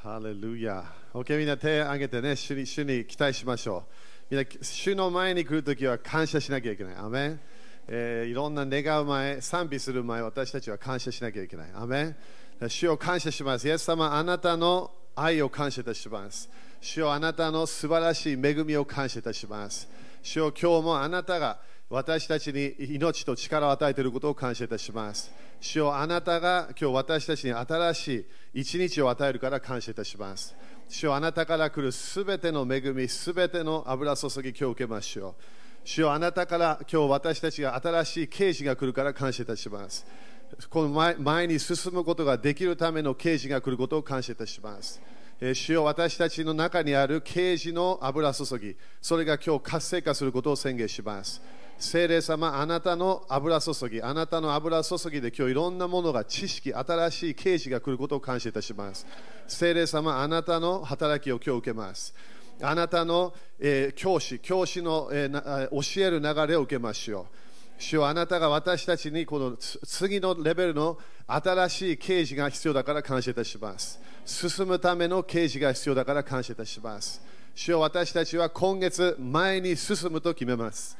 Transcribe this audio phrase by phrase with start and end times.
[0.00, 0.84] ハレルヤ。
[1.12, 3.84] OK、みんな手を挙げてね、主に主に期待しましょ
[4.30, 4.34] う。
[4.36, 6.94] みんな、主の前に来るときは感謝しなきゃいけない。
[6.96, 7.40] アメン、
[7.88, 11.70] えーいろんな願う前、賛美する前、私たちは感謝しなきゃいけない。
[11.74, 12.16] アメン
[12.68, 13.66] 主を感謝します。
[13.66, 16.48] イエス様、あなたの愛を感謝いたします。
[16.80, 19.88] 主よあなたの素晴らしい恵みを感謝いたします。
[20.22, 21.58] 主よ今日もあなたが
[21.90, 25.32] 私たちに命と力を与えていることを感謝いたします。
[25.58, 28.08] 主よあなたが今日私たちに新し
[28.52, 30.54] い一日を与えるから感謝いたします。
[30.86, 35.34] 主よあなたから来るすべての恵み、すべての油注ぎ、今日受けましょう。
[35.82, 40.06] 主よあなたから今日私たちが新しい啓示が来るから感謝いたします。
[40.68, 45.00] この前前に進むことができるための啓示が来ることを感謝いたします。
[45.40, 51.40] えー主よ私たちの中にある啓示の油注ぎ、それが今日活性化することを宣言します。
[51.80, 59.06] 聖霊様、あなたの油注ぎ、あなたの油注ぎで今日いろんなものが知識、新しい啓示が来ることを感謝いたします。
[59.46, 62.12] 聖霊様、あなたの働きを今日受けます。
[62.60, 67.26] あなたの、えー教師、教師の、えー教える流れを受けましょう。
[67.80, 70.98] 主よあなたが私たちにこの次のレベルの
[71.28, 74.00] 新しい啓示が必要だから感謝いたします。
[74.26, 77.22] 進むための啓示が必要だから感謝いたします。
[77.54, 80.98] 主よ私たちは今月前に進むと決めます。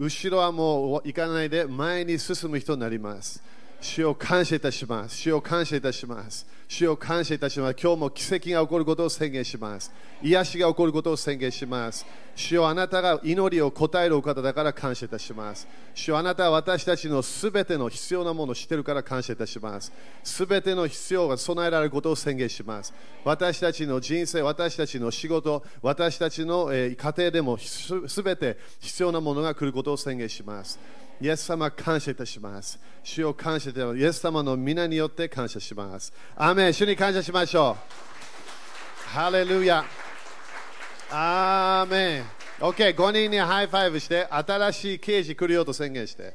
[0.00, 3.42] 後ろはもう行かないで前に進む人になります。
[3.80, 5.16] 主を感謝いたします。
[5.16, 6.46] 主を感謝いたします。
[6.68, 7.76] 主を感謝いたします。
[7.82, 9.90] 今日も奇跡が起こることを宣言します。
[10.22, 12.04] 癒しが起こることを宣言します。
[12.36, 15.66] 主よあなたが祈りを答えるお方だから感謝いたします。
[15.94, 19.90] 主よあなたは私たちのすべての必要なものを知っているから感謝いたします。
[20.22, 22.92] すべての必要が備えられることを宣言します。
[23.24, 30.78] 私たちの人生、私たちの仕事、私たちの、家庭でもすべて必要なものが来ることを宣言します。
[31.20, 32.80] イエス様感謝いたします。
[33.02, 33.98] 主を感謝いたします。
[33.98, 36.12] イエス様の御名によって感謝します。
[36.34, 37.76] アーメン主に感謝しましょ
[39.06, 39.08] う。
[39.08, 39.84] ハレルヤ。
[41.10, 42.24] アーメン。
[42.60, 46.34] OK、5人に high five して、新しい啓示来るよと宣言して。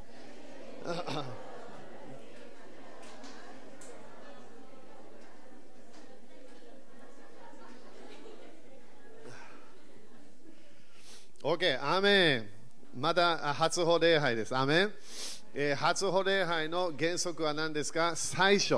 [11.41, 12.54] OK、アーメン。
[12.97, 14.55] まだ初歩礼拝です。
[14.55, 14.93] アメン。
[15.53, 18.13] えー初歩礼拝の原則は何ですか？
[18.15, 18.75] 最初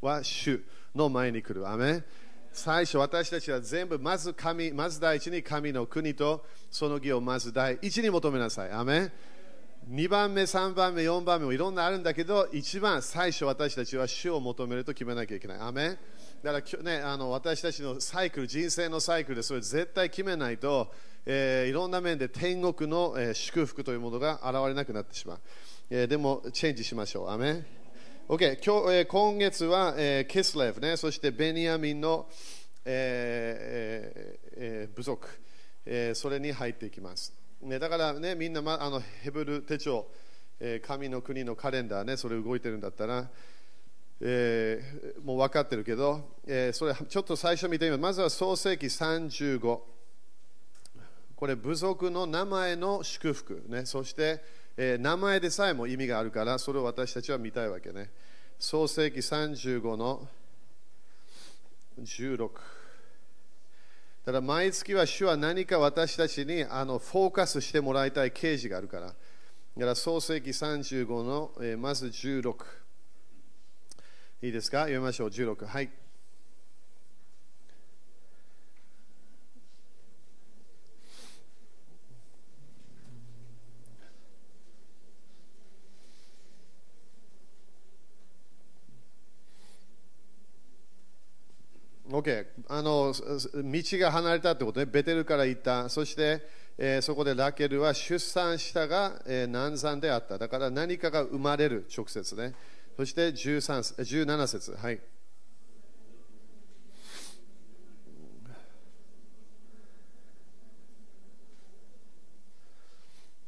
[0.00, 0.60] は主
[0.92, 1.68] の前に来る。
[1.68, 2.02] アメ。
[2.52, 8.72] 最初、私たちは全部、まず神、まず第一に神の国とその義をまず第一に求めなさい。
[8.72, 9.12] アメ。
[9.88, 15.58] 2番目、3番目、4番目もいろんなあるんだけど、一番最初私たちは主を求めると決めなきゃいけない。
[15.60, 15.96] アメ
[16.42, 20.92] だから、ね、あの私たちのサイクル、人生のサイクルでそれ絶対決めないと、
[21.26, 25.40] えーいろんな面で天国の、えー祝福というものが現れなくなってしまう。
[25.90, 27.30] えーでも、チェンジしましょう。
[27.30, 27.66] アメン
[28.28, 32.28] OK、今日、えー今月は、えーキスレフね、そしてベニヤミンの、
[32.84, 35.28] えーえーえー部族、
[35.86, 37.34] えーそれに入っていきます。
[37.62, 40.06] ね、だからね、みんな、ま、あのヘブル手帳、
[40.60, 43.28] えー神の国のカレンダーね、それ動いてるんだったら、
[44.22, 48.00] えーもう分かってるけど、えーそれちょっと最初見てみます。
[48.00, 49.80] まずは創世紀35。
[51.40, 54.44] これ部族の名前の祝福、ね、そして、
[54.76, 58.10] えー名前でさえも意味があるから、それを私たちは見たいわけね。
[58.58, 60.28] 創世紀35の
[61.98, 62.50] 16
[64.26, 64.32] た。
[64.32, 69.06] だ毎月は主は何か私たちにあのフォーカスしてもらいたい啓示があるから。
[69.06, 69.16] だか
[69.78, 72.54] ら創世紀35の、えーまず16。
[74.42, 74.80] いいですか？
[74.80, 75.28] 読みましょう。
[75.30, 75.64] 16。
[75.66, 75.90] はい。
[92.20, 96.42] OK、あの道が離れたってことね、ベテルから行った、そして、
[96.76, 102.54] えーそこでラケルは出産したが、えー難産であった、だから何かが生まれる、直接ね、
[102.96, 105.00] そして13 17節、はい。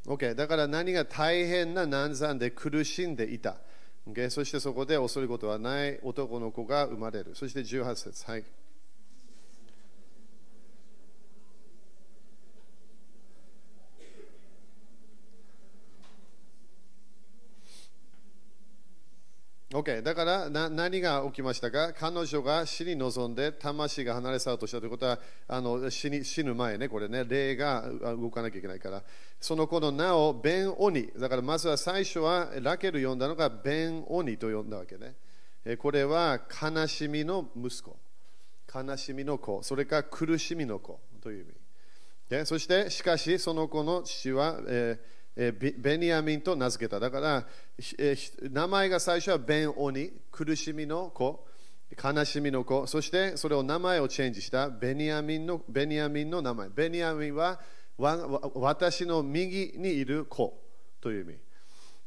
[0.06, 3.56] OK、だから何が大変な難産で苦しんでいた。
[4.08, 7.32] OK、そしてそこで恐れることはない男の子が生まれる。
[7.34, 8.30] そして18節。
[8.30, 8.44] はい。
[19.72, 21.94] OK、だからな何が起きましたか？
[21.94, 27.88] 彼女が死に臨んで魂が離れ去ろうとしたということはあの死に死ぬ前ね、これね、霊が
[28.20, 29.02] 動かなきゃいけないから、
[29.40, 35.14] その子の名をベン・オニ、だからまずは最初はラケル呼んだのがベン・オニと呼んだわけね。
[35.78, 37.96] これは悲しみの息子。
[38.74, 41.54] 悲しみの子、それから苦しみの子という意味。
[42.28, 47.00] でそして、しかし、その子の父は、えー、ベニヤミンと名付けた。
[47.00, 47.46] だから、
[48.50, 51.46] 名前が最初はベンオニ、苦しみの子、
[52.02, 56.68] 悲しみの子、そしてそれを名前をチェンジしたベニヤミンのベニヤミンの名前。
[56.68, 57.60] ベニヤミンは
[58.54, 60.58] 私の右にいる子
[61.00, 61.38] という意味。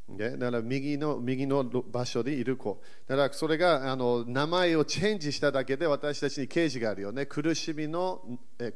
[0.08, 2.80] だから右の右の場所でいる子。
[3.08, 7.26] だからそれがあの名前をチェンジしただけで私たちに刑事があるよね。
[7.26, 8.22] 苦しみの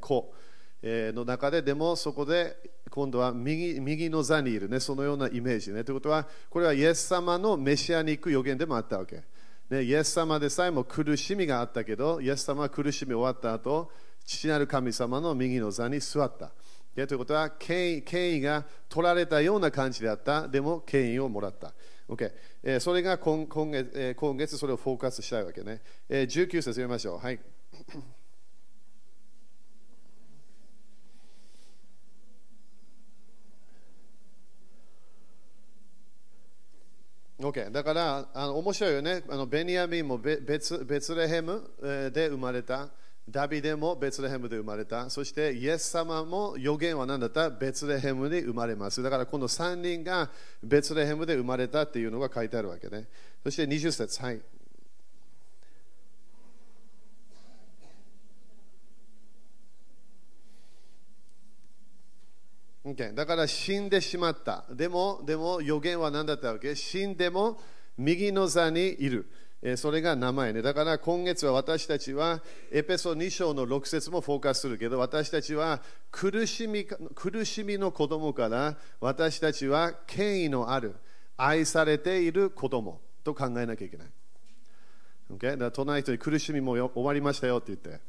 [0.00, 0.32] 子
[0.82, 2.56] の中で、でもそこで
[2.90, 4.80] 今度は右右の座にいるね。
[4.80, 5.84] そのようなイメージね。
[5.84, 9.22] ということは、これはイエス様のメシアに行く予言でもあったわけ。
[9.70, 13.90] ね、イエス様でさえも苦しみがあったけど、イエス様は苦しみ終わった後、
[14.24, 16.52] 父なる神様の右の座に座った。
[16.94, 20.48] ということは権威、権威が取られたような感じであった。
[20.48, 21.72] でも権威をもらった。
[22.08, 22.32] OK
[22.62, 25.80] えー、それが今今月、えー、今月それをフォーカスしたいわけね。
[26.08, 27.18] えー、19節読みましょう。
[27.18, 27.40] はい。
[37.40, 39.22] OK、だからあの面白いよね。
[39.28, 41.62] あのベニヤミンもベベツレヘム
[42.12, 42.90] で生まれた。
[43.28, 45.08] ダビデもベツレヘムで生まれた。
[45.08, 47.48] そしてイエス様も予言は何だった？
[47.48, 49.02] ベツレヘムに生まれます。
[49.02, 50.30] だからこの3人が
[50.62, 53.06] ベツレヘムで生まれたっていうのが書いてあるわけね。
[53.42, 54.20] そして20節。
[54.22, 54.40] はい。
[62.92, 64.64] Okay、だから死んでしまった。
[64.68, 66.74] でも、でも予言は何だったわけ？
[66.74, 67.60] 死んでも
[67.96, 69.30] 右の座にいる
[69.62, 69.76] え。
[69.76, 70.60] それが名前ね。
[70.60, 72.40] だから今月は私たちは
[72.72, 80.96] エペソ2章の6節もフォーカスするけど、私たちは苦しみ苦しみの子供から私たちは権威のある、
[81.36, 84.08] 愛されている子供と考えなきゃいけない。
[85.32, 85.52] Okay?
[85.52, 88.00] だから隣人に苦しみも終わりましたよって言って。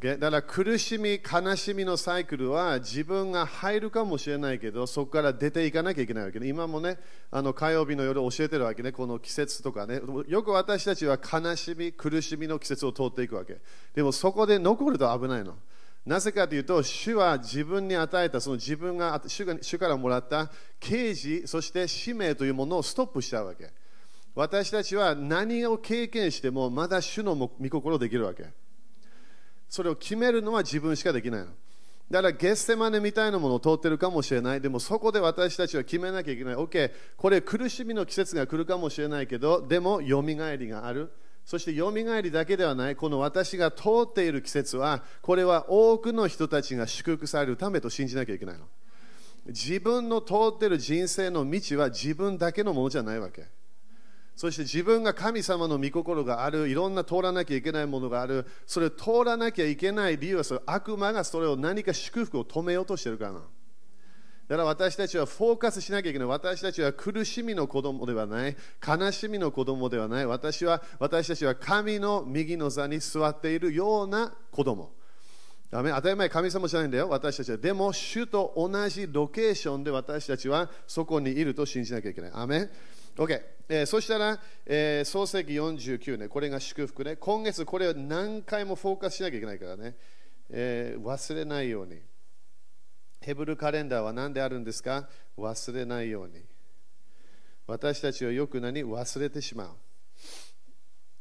[0.00, 6.98] だから苦しみ、悲しみのサイクルは自分が入るかもしれないけど、そこから出ていかなきゃいけないわけで、今もね、
[7.30, 13.58] あの火曜日の夜教えてるわけね、この季節とかね、よく私たちは悲しみ、苦しみの季節を通っていくわけ。
[13.94, 15.58] でもそこで残ると危ないの。
[16.06, 23.70] なぜかというと、主は自分に与えた、その自分が主が主からもらった刑事、そして使命というものをストップしちゃうわけ。
[24.34, 28.46] 私たちは何を経験しても、まだ主の御心できるわけ。
[29.70, 31.46] それを決めるのは自分しかできないの。
[32.10, 34.60] だからゲッセマネみたいなものを通ってるかもしれない。
[34.60, 36.54] でもそこで私たちは決めなきゃいけない。
[36.56, 41.12] OK、これ苦しみの季節が来るかもしれないけど、でもよみがえりがある。
[41.46, 48.66] そしてよみがえりだけではない、この私が通っている季節は、これは多くの人たちが祝福されるためと信じなきゃいけないの。
[49.46, 53.46] 自分の通っている人生の道は自分だけのものじゃないわけ。
[54.40, 63.40] そして自分が神様の御心がある、いろんな通らなきゃいけないものがある、それを通らなきゃいけない理由はそれ悪魔がそれを何か祝福を止めようとしてるからな。
[63.40, 63.44] だ
[64.56, 66.28] から私たちはフォーカスしなきゃいけない。
[66.28, 68.56] 私たちは苦しみの子供ではない。
[68.82, 70.26] 悲しみの子供ではない。
[70.26, 74.94] 私は私たちは神の右の座に座っているような子供。
[75.70, 77.10] ダメ当たり前神様じゃないんだよ。
[77.10, 77.58] 私たちは。
[77.58, 82.30] でも、主と同じロケーションで私たちはそこにいると信じなきゃいけない。
[82.32, 82.70] アメ
[83.16, 87.14] OK、えー、そしたら、えー、創世記49ね、これが祝福ね。
[87.14, 89.94] 今月これを何回もフォーカスしなきゃいけないからね、
[90.48, 92.00] えー、忘れないように。
[93.20, 95.08] ヘブルカレンダーは何であるんですか？
[95.38, 96.42] 忘れないように。
[97.68, 98.82] 私たちはよく何？
[98.82, 99.66] 忘れてしま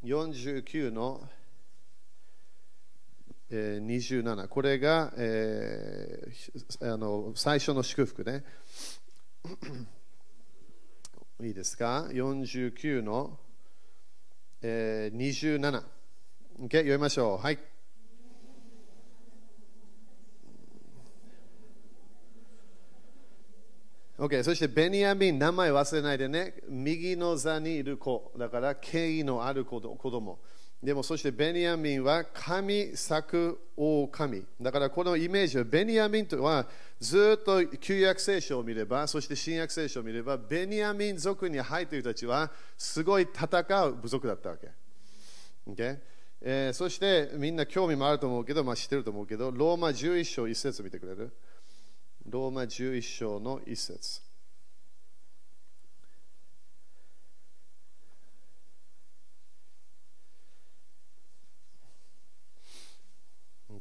[0.04, 0.08] う。
[0.08, 1.30] 49の、
[3.52, 4.48] えー、27。
[4.48, 8.44] これが、えー、あの最初の祝福ね。
[11.42, 13.40] いいですか ?49 の、
[14.62, 15.60] えー、27。
[15.62, 15.84] OK、
[16.60, 17.38] 読みましょう。
[17.38, 17.60] はい。
[24.18, 26.56] OK、そしてベニヤミン、名前忘れないでね。
[26.68, 28.34] 右の座にいる子。
[28.38, 30.40] だから、敬意のある子供。
[30.82, 34.46] でもそしてベニヤミンは神作王神。
[34.62, 36.66] だからこのイメージはベニヤミンとは
[37.00, 44.70] ずっと旧約聖書を見れば、そして新約聖書を見れば、ベニヤミン族に入っている人たちはすごい戦う部族だったわけ。
[45.70, 45.98] Okay?
[46.42, 51.34] えー、そしてみんな興味もあると思うけど、まあ、知ってると思うけど、ローマ11章1節見てくれる？
[52.26, 54.29] ローマ11章の1節。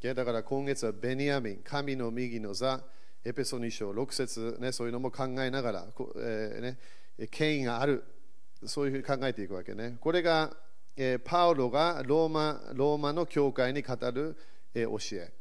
[0.01, 0.15] Okay?
[0.15, 2.83] だから今月はベニヤミン、神の右の座、
[3.25, 5.87] エペソ2章6節、ね、そういうのも考えながら、
[6.17, 6.79] えーね、
[7.31, 8.05] 権威がある、
[8.65, 9.97] そういうふうに考えていくわけね。
[10.01, 10.57] これが
[11.01, 14.37] えーパウロがローマローマの教会に語る、
[14.75, 15.33] えー教え。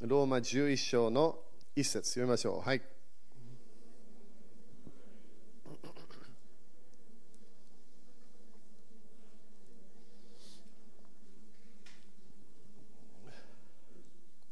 [0.00, 1.38] ローマ11章の
[1.74, 2.68] 1節読みましょう。
[2.68, 2.82] はい。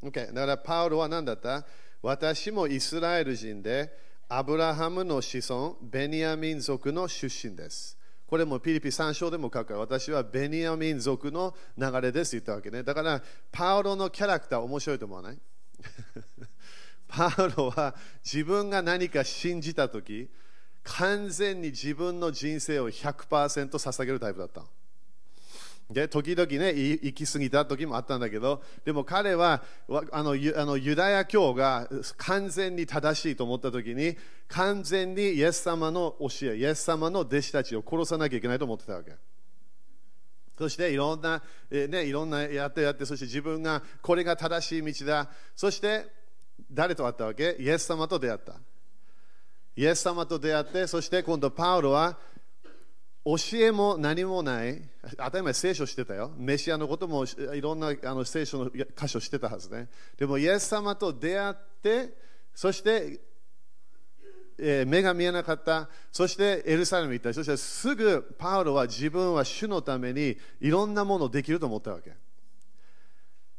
[0.03, 0.33] OK。
[0.33, 1.65] だからパウロは何だった？
[2.03, 3.93] 私もイスラエル人で、
[4.29, 7.97] アブラハムの子孫、ベニヤミン族の出身です。
[8.27, 12.83] これもピリピ3章でも書くから、私はベニヤミン族の流れですって言ったわけね。
[12.83, 15.39] だから、パウロのキャラクター面白いと思わない？
[17.09, 20.29] パウロは自分が何か信じたとき、
[20.85, 24.69] 完全に自分の人生を100%捧げるタイプだったの。
[25.91, 29.63] で時々ね、行き過ぎた時もあったんだけど、でも彼は
[30.13, 34.17] あのユあのユダヤ教が完全に正しいと思った時に、
[34.49, 39.13] 完全にイエス様の教え、イエス様の弟子たちを殺さなきゃいけないと思ってたわけ。
[40.59, 45.31] そしていろんな、えーね、いろんなやってやって、そして自分がこれが正しい道だ。
[45.57, 46.07] そして
[46.71, 47.57] 誰と会ったわけ？
[47.59, 48.57] イエス様と出会った。
[49.75, 52.19] イエス様と出会って、そして今度パウロは
[53.37, 54.81] 教えも何もない、
[55.19, 56.33] 当たり前聖書してたよ。
[56.39, 59.89] メシアのこともいろんなあの聖書の箇所してたはずね。
[60.17, 62.15] でもイエス様と出会って、
[62.55, 63.21] そして、
[64.59, 72.13] えー目が見えなかった、そしてエルサレムに行った、そしてすぐパウロは自分は主のためにいろんなものできると思ったわけ。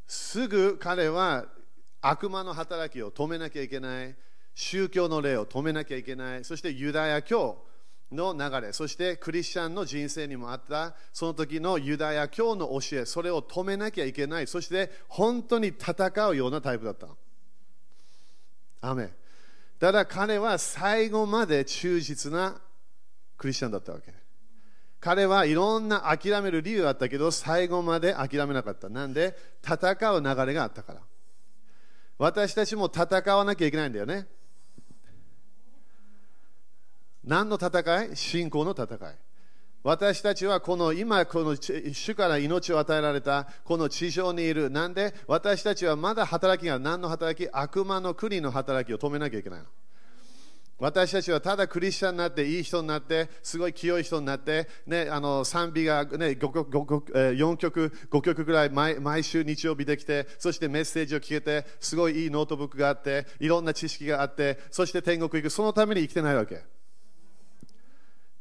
[0.08, 1.46] すぐ彼は
[2.02, 4.16] 悪魔の働きを止めなきゃいけない、
[4.56, 7.64] 宗教の霊を止めなきゃいけない、そしてユダヤ教
[8.12, 17.18] の流れ、そしてクリスチャンの人生にもあった、その時のユダヤ教の教え、それを止めなきゃいけない、そして本当に戦うようなタイプだったの。
[18.82, 19.14] アメ
[19.80, 22.60] ただ彼は最後まで忠実な
[23.38, 24.14] クリスチャンだったわけ。
[25.00, 28.90] 彼はいろんな諦める理由があったけど、最後まで諦めなかった。
[28.90, 29.38] なんで？
[29.64, 31.02] 戦う流れがあったから。
[32.18, 34.28] 私たちも戦わなきゃいけないんだよね。
[37.30, 38.18] 何の戦い？
[38.18, 39.16] 信仰の戦い。
[39.84, 44.72] 私たちはこの今、この主から命を与えられたこの地上にいる。
[44.72, 45.14] なんで？
[45.28, 47.48] 私たちはまだ働きが何の働き？
[47.52, 49.68] 悪魔の国の働きを止めなきゃいけないの。
[50.80, 66.64] 私たちはただクリスチャンになって、いい人になって、すごい清い人になって、ね、あの賛美が、ね、5曲4曲、5曲ぐらい毎週日曜日できて、そしてメッセージを聞けて、すごいいいノートブックがあって、いろんな知識があって、そして天国行く、そのために生きてないわけ。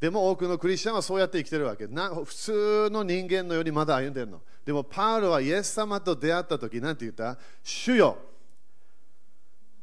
[0.01, 1.87] でも多くのクリスチャンはそうやって生きてるわけ。
[1.87, 4.41] な普通の人間のようにまだ歩んでるの。
[4.65, 7.37] でもパウロはイエス様と出会った時なんて言った？
[7.65, 8.17] 主よ、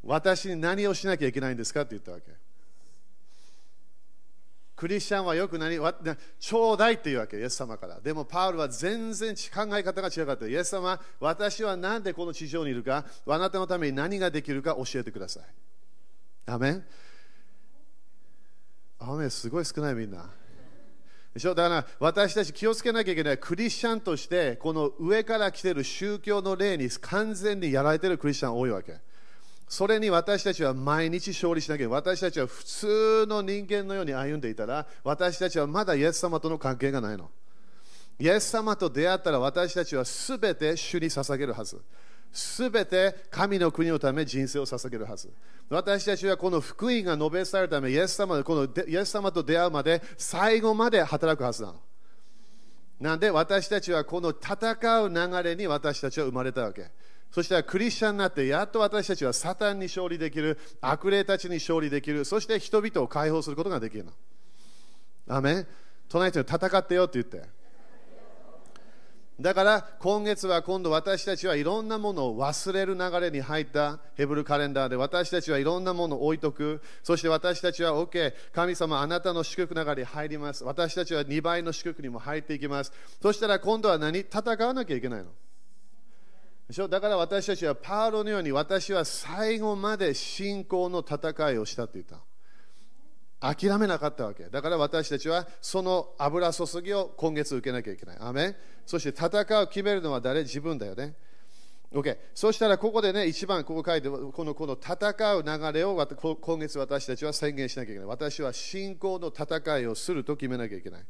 [0.03, 2.31] 私に何をしなきゃいけないんですかって言ったわけ。
[4.75, 5.77] クリスチャンはよく何、
[6.37, 7.99] ちょうだいって言うわけ、イエス様から。
[8.01, 10.47] でもパウロは全然考え方が違かった。
[10.47, 15.43] イエス様、私は何でこの地上にいるか、あなたのために何ができるか教えてください。
[16.47, 16.85] アメン
[19.13, 20.29] 雨すごい少ないみんな。
[21.33, 21.53] でしょ？
[21.53, 28.97] だから私たち気をつけなきゃいけないクリスチャンとしてこの上から来てる宗教の霊に完全にやられてるクリスチャン多いわけ。
[29.67, 37.29] それに私たちは毎日勝利しなきゃ私たちは普通の人間のように歩んでいたら私たちはまだイエス様との関係がないの。
[38.17, 41.81] イエス様と出会ったら私たちはすべて主に捧げるはず。
[42.35, 45.31] すべて神の国のため人生を捧げるはず。
[45.69, 51.79] 私たちはこの福音が述べされるため、イエス様このイエス様と出会うまで最後まで働くはずなの。
[52.99, 56.91] なんで私たちはこの戦う流れに私たちは生まれたわけ。
[57.31, 64.11] そしたらクリスチャンになってやっと私たちはサタンに勝利できる、悪霊たちに勝利できる、そして人々を解放することができるの。
[65.27, 65.67] アメン
[66.07, 67.54] 隣人に戦ってよって言って。
[69.39, 76.81] だから今月は今度私たちはいろんなものを忘れる流れに入ったヘブルカレンダーで私たちはいろんなものを置いとく。
[77.03, 80.63] そして私たちは OK 神様あなたの祝福の中に入ります。
[80.63, 82.93] 私たちは2倍の祝福にも入っていきます。
[83.21, 85.25] そしたら今度は何戦わなきゃいけないの？
[86.69, 86.87] でしょ？
[86.87, 92.19] だから私たちはパウロのように私は最後まで信仰の戦いをしたって言った。
[93.53, 94.45] 諦めなかったわけ。
[94.45, 98.17] だから私たちはその油注ぎを今月受けなきゃいけない。
[98.19, 100.41] アメそして戦う決めるのは誰？
[100.41, 101.15] 自分だよね。
[101.93, 102.17] OK。
[102.33, 105.95] そしたらここでね、一番ここ書いて、このこの戦う流れを
[106.41, 108.07] 今月私たちは宣言しなきゃいけない。
[108.07, 111.05] 私は信仰の戦いをすると決めなきゃいけない。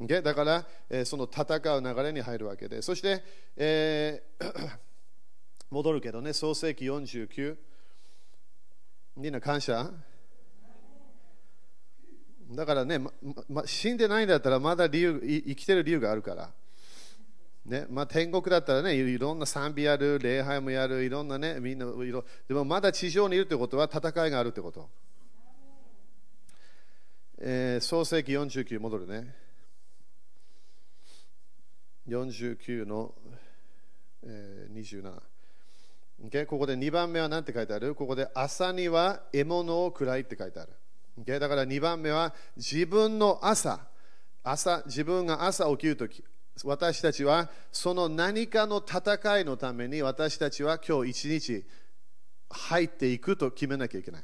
[0.00, 0.20] OK。
[0.20, 2.82] だから、えー、その戦う流れに入るわけで。
[2.82, 3.22] そして、
[3.56, 4.78] えー
[5.70, 7.56] 戻るけどね、創世紀49。
[9.16, 9.90] みんな感謝？
[12.54, 13.12] だからね、ま
[13.48, 16.52] ま、死んでないんだったらまだ理由生きてる理由があるから。
[17.64, 24.90] ねまあ、天国だったらね、いろんな賛美やる、礼拝もやる、いろんなね、みんないろでもまだ地上にいるということは戦いがあるということ。
[27.38, 29.34] えー、創世紀49戻るね。
[32.08, 33.14] 49の、
[34.24, 35.22] えー、27。
[36.26, 36.46] Okay?
[36.46, 37.94] ここで2番目は何て書いてある？
[37.94, 40.72] ここで朝には獲物を食らいって書いてある。
[41.20, 41.38] Okay?
[41.38, 43.80] だから2番目は自分の朝、
[44.42, 46.24] 朝自分が朝起きるとき、
[46.64, 51.64] 私たちはその何かの戦いのために私たちは今日一日
[52.50, 54.22] 入っていくと決めなきゃいけない。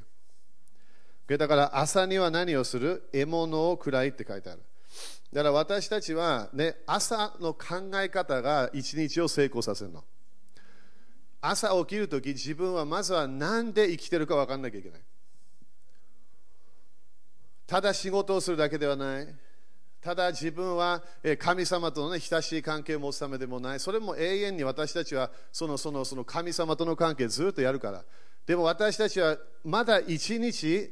[1.38, 3.09] だから朝には何をする？
[3.12, 4.62] 獲物を食らいって書いてある。
[5.33, 10.04] だから私たちは、ね、朝の考え方が一日を成功させるの。
[11.40, 15.00] 朝起きるとき自分はまずは何で生きてるか分かんなきゃいけない。
[17.68, 19.28] ただ仕事をするだけではない。
[20.00, 21.02] ただ自分は
[21.38, 23.80] 神様との、ね、親しい関係を持つためでもない。
[23.80, 28.02] それも永遠に私たちはそのそのその神様との関係ずっとやるから。
[28.46, 30.90] でも私たちはまだ一日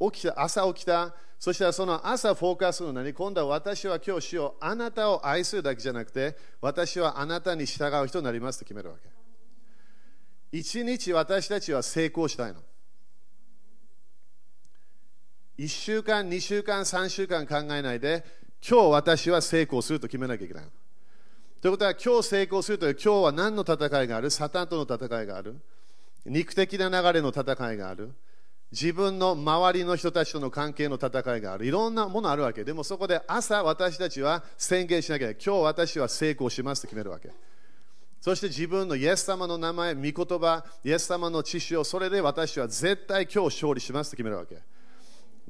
[0.00, 4.64] 起きた、朝起きた、そしたらその朝フォーカスするのに今度は私は今日しよう。
[4.64, 9.10] あなたを愛するだけじゃなくて私はあなたに従う人になりますと決めるわけ。
[10.50, 12.62] 一日私たちは成功したいの。
[15.60, 18.24] 1週間、2週間、3週間考えないで、
[18.66, 20.64] 今日私は成功すると決めなきゃいけない。
[21.60, 24.30] ということは、今日成功するという、今日は何の戦いがある？
[24.30, 25.60] サタンとの戦いがある。
[26.24, 28.14] 肉的な流れの戦いがある。
[28.72, 31.66] 自分の周りの人たちとの関係の戦いがある。
[31.66, 32.64] いろんなものあるわけ。
[32.64, 37.28] でもそこで朝私たちは宣言しなきゃ今日私は成功しますと決めるわけ。
[38.22, 44.56] そして自分のイエス様の名前、御言葉、イエス様の知識をそれで私は絶対今日勝利しますと決めるわけ。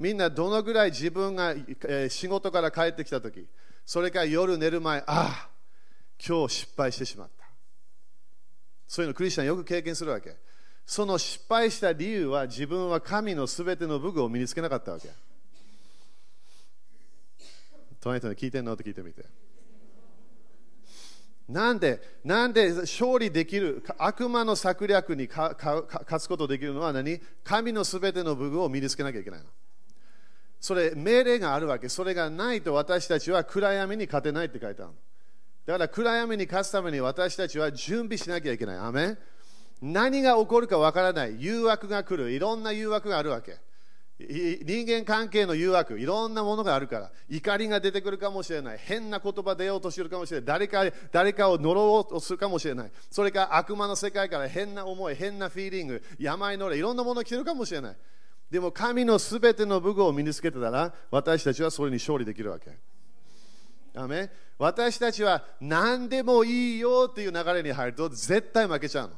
[0.01, 1.55] みんなどのぐらい自分が、
[1.87, 3.47] え仕事から帰ってきたとき、
[3.85, 5.49] それから夜寝る前、ああ、
[6.27, 7.45] 今日失敗してしまった。
[8.89, 10.37] そういうのクリスチャンよく経験するわけ。
[10.87, 15.11] その失敗した理由は自分は神のすべての武具を身につけなかったわけ。
[18.01, 18.73] 隣人に聞いてんの？
[18.73, 19.23] って聞いてみて。
[21.47, 25.55] なんで、なんで勝利できる、悪魔の策略に勝
[26.19, 27.21] つことできるのは何？
[27.45, 29.47] 神のすべての武具を身につけなきゃいけないの。
[30.61, 31.89] それ命令があるわけ。
[31.89, 34.93] それがないと私たちは暗闇に勝てないって書いてある
[35.67, 38.77] だから暗闇に勝つために私たちは準備しなきゃいけない。
[38.77, 39.17] アメ
[39.81, 41.37] 何が起こるかわからない。
[41.39, 42.33] 誘惑が来る。
[42.33, 43.59] いろんな誘惑があるわけ。
[44.19, 45.99] 人間関係の誘惑。
[45.99, 47.11] いろんなものがあるから。
[47.31, 48.79] 怒りが出てくるかもしれない。
[48.79, 50.47] 変な言葉出ようとしてるかもしれない。
[50.47, 52.93] 誰か誰かを呪おうとするかもしれない。
[53.11, 57.97] それか悪魔の世界から変な思い変なフィーリング病のれいろんなものが来てるかもしれない。
[58.51, 62.77] でも神のすべての武具を身につけてたら私たちはそれに勝利できるわけ。
[63.95, 69.15] アメ私たちは何でもいいよっていう流れに入ると絶対負けちゃうの。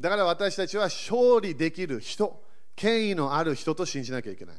[0.00, 2.42] だから私たちは勝利できる人、
[2.76, 4.56] 権威のある人と信じなきゃいけない。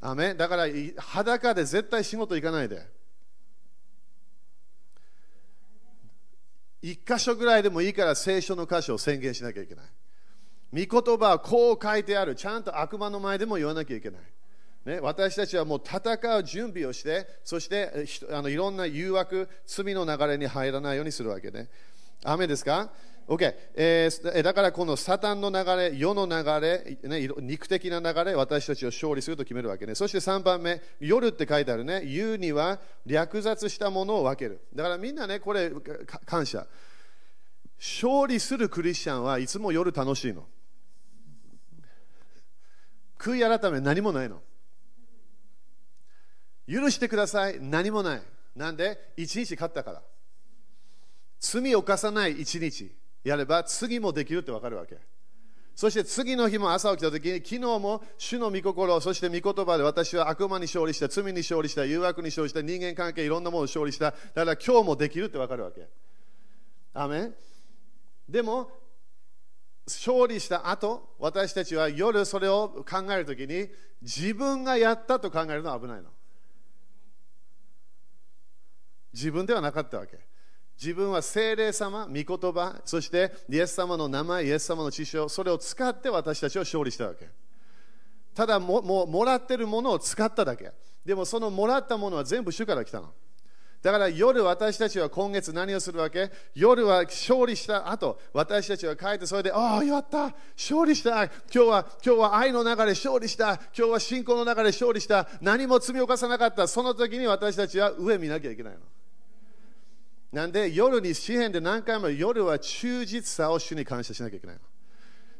[0.00, 2.86] アメだから裸で絶対仕事行かないで。
[6.82, 9.86] 一箇所ぐらいでもいいから聖書の箇所を宣言しなきゃいけない。
[10.74, 12.34] 御言葉はこう書いてある。
[12.34, 14.20] ちゃんと悪魔の前でも言わなきゃいけない。
[14.84, 21.68] ね、私たちはもう戦う準備をして、そしてあのいろんな誘惑、罪の流れに入らないようにするわけね。
[22.24, 22.90] 雨ですか
[23.28, 24.42] ?OK、えー。
[24.42, 29.94] だからこのサタンの流れ、世の流れ、ね、肉的な流れ、私たちを勝利すると決めるわけね。
[29.94, 32.04] そして3番目、夜って書いてあるね。
[32.04, 34.60] 言うには略奪したものを分ける。
[34.74, 35.70] だからみんなね、これ
[36.26, 36.66] 感謝。
[37.78, 40.46] 勝利するクリスチャンはいつも夜楽しいの。
[43.24, 44.42] 悔い改め何もないの。
[46.68, 48.22] 許してください何もない。
[48.54, 49.12] なんで？
[49.16, 50.02] 一日勝ったから。
[51.40, 54.98] 罪を犯さない一日やれば次もできるって分かるわけ。
[55.74, 64.12] そして次の日も朝起きた時に昨日も主の御心、そして御言葉で私は悪魔に勝利した、罪に勝利した、誘惑に勝利した、人間関係いろんなものに勝利した。
[64.12, 65.88] だから今日もできるって分かるわけ。
[66.92, 67.32] アメ
[68.28, 68.70] でも
[69.86, 73.68] 勝利した後私たちは夜それを考えるときに
[74.00, 76.10] 自分がやったと考えるのは危ないの
[79.12, 80.18] 自分ではなかったわけ
[80.80, 87.28] 自分は精霊様、御言葉、そしてイエス様の名前、イエス様の知識それを使って私たちは勝利したわけ。
[88.34, 90.72] ただもももらってるものを使っただけ。
[91.04, 93.12] でもそのもらったものは全部主から来たの。
[93.84, 96.30] だから夜私たちは今月何をするわけ？
[96.54, 108.78] 夜は勝利した後、私たちは帰ってそれで、ああ、やった勝利した今日は今日は愛の流れ勝利した今日は信仰の流れ勝利した何も罪を犯さなかったその時に私たちは上見なきゃいけないの。
[110.32, 114.62] なんで夜に詩篇で何回も夜は忠実さを主に感謝しなきゃいけないの。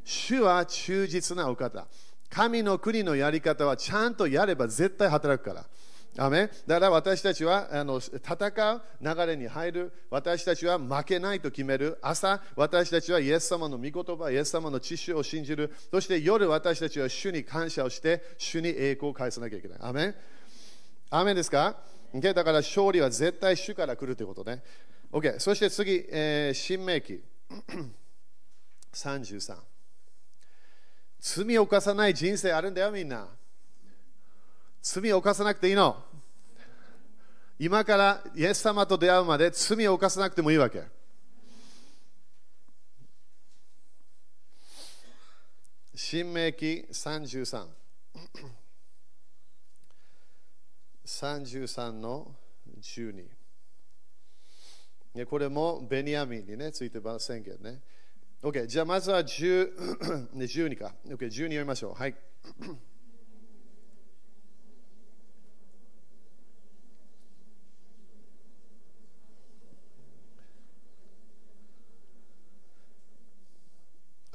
[0.03, 1.87] 主は忠実なお方。
[2.29, 5.65] 神の国のやり方はちゃんとやれば絶対働くから。
[6.17, 8.13] アメだから私たちはあの戦
[8.73, 9.93] う流れに入る。
[10.09, 11.97] 私たちは負けないと決める。
[12.01, 15.73] 朝、私たちはイエス様の御言葉、イエス様の知識を信じる。
[15.91, 19.79] そして夜、私たちは主に感謝をして、主に栄光を返さなきゃいけない。
[19.81, 20.15] アメ
[21.09, 21.77] アメですか、
[22.13, 22.33] okay?
[22.33, 24.63] だから勝利は絶対主から来るということね。
[25.11, 27.21] OK、そして次、えー、新明記
[28.93, 29.57] 33。
[31.19, 33.27] 罪を犯さない人生あるんだよ、みんな。
[34.87, 35.97] 罪を犯さなくていいの。
[37.57, 40.83] 今からイエス様と出会うまで罪を犯さなくてもいいわけ。
[45.95, 47.65] 新明記33。
[51.03, 52.35] 33の
[52.79, 53.25] 12。
[55.25, 57.81] これもベニヤミンにね、ついてませんけどね。
[58.43, 60.93] OK、じゃあまずは10 12か。
[61.07, 61.95] OK、12読みましょう。
[61.95, 62.15] はい。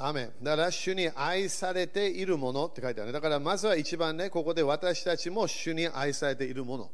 [0.02, 3.12] アメだから主に愛されているものって書いてある、ね。
[3.12, 6.90] だからまずは一番ね、ここで私たちも主に愛されているもの。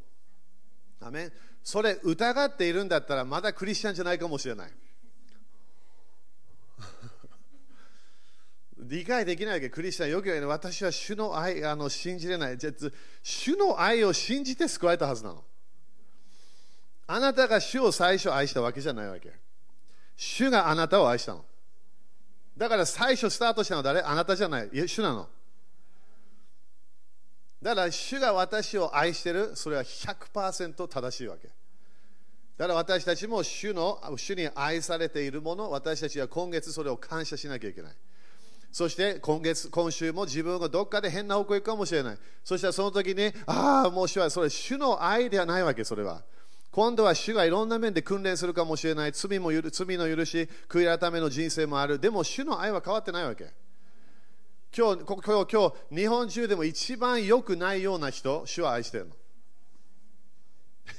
[1.01, 1.31] アメ
[1.63, 4.73] それ疑っているんだったらまだクリスチャンじゃないかもしれない。
[8.79, 12.59] 理解できないわけ、クリスチャンよく言うね、私は主の愛あの信じれない。
[12.59, 12.73] じゃ
[13.23, 15.45] 主の愛を信じて救われたはずなの。
[17.07, 19.33] あなたが主を最初愛したわけじゃないわけ。
[20.17, 21.45] 主があなたを愛したの。
[22.57, 24.01] だから最初スタートしたのは誰？
[24.01, 24.71] あなたじゃない。
[24.89, 25.29] 主なの。
[27.63, 31.49] だから主が私を愛してる、それは100%正しいわけ。
[32.57, 37.93] だから私たちも主の主に愛されているもの、私たちは今月それを感謝しなきゃいけない。
[38.73, 42.19] そして今月、今週も自分がどっかで変な方向行くかもしれない。
[42.45, 46.23] そしたらその時に、ああ、もう主はそれ主の愛ではないわけ、それは。
[46.71, 51.99] 今度は主がいろんな面で訓練するかもしれない罪も罪の許し、悔い改めの人生もある。
[51.99, 53.51] でも主の愛は変わってないわけ。
[54.77, 59.17] 今日、今日、今日、日本中でも一番良くないような人、主は愛してるの。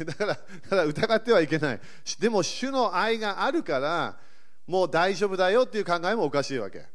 [0.05, 1.79] だから、だから疑ってはいけない。
[2.19, 4.17] でも主の愛があるから、
[4.65, 6.85] もう大丈夫だよっていう考えもおかしいわけ。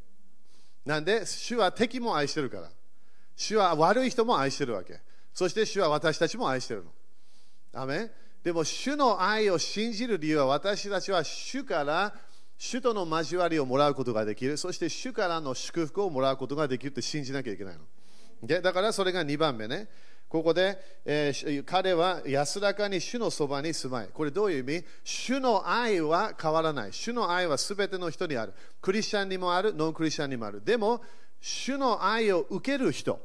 [0.85, 2.69] なんで、主は敵も愛してるから。
[3.35, 4.99] 主は悪い人も愛してるわけ。
[5.33, 6.91] そして主は私たちも愛してるの。
[7.73, 8.11] アメ
[8.43, 12.13] でも主の愛を信じる理由は私たちは主から
[12.57, 14.57] 主との交わりをもらうことができる。
[14.57, 17.81] そして主からの祝福をもらうことができるって信じなきゃいけないの。
[18.41, 19.87] でだからそれが2番目ね。
[20.27, 24.09] ここで、えー、彼は安らかに主のそばに住まい。
[24.11, 24.85] これどういう意味？
[25.03, 26.93] 主の愛は変わらない。
[26.93, 28.53] 主の愛はすべての人にある。
[28.81, 30.63] クリスチャンにもある、ノンクリスチャンにもある。
[30.65, 31.01] でも、
[31.39, 33.19] 主の愛を受ける人。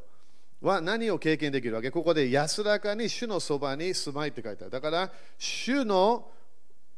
[0.60, 1.90] は何を経験できるわけ？
[1.90, 4.70] ここで安らかに主のそばに住まいって書いてある。
[4.70, 6.30] だから、主の、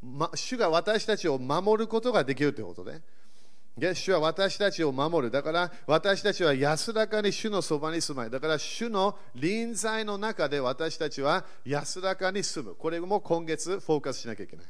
[0.02, 3.02] ま、主が私たちを守ることができるということね。
[3.94, 5.30] 主は私たちを守る。
[5.30, 8.30] だから私たちは安らかに主のそばに住まい。
[8.30, 12.74] だから主の臨在の中で私たちは安らかに住む。
[12.74, 14.66] これも今月フォーカスしなきゃいけない。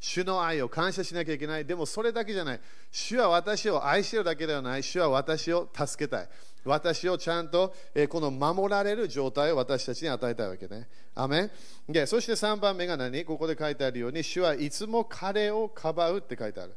[0.00, 1.64] 主の愛を感謝しなきゃいけない。
[1.64, 2.60] でもそれだけじゃない。
[2.90, 4.82] 主は私を愛しているだけではない。
[4.82, 6.28] 主は私を助けたい。
[6.64, 10.88] 私をちゃんと、えこの守られる状態を私たちに与えたいわけね。
[11.14, 11.50] アメ
[11.88, 13.24] でそして3番目が何？
[13.24, 16.74] ここで書いてあるように、主はいつも彼をかばうって書いてある。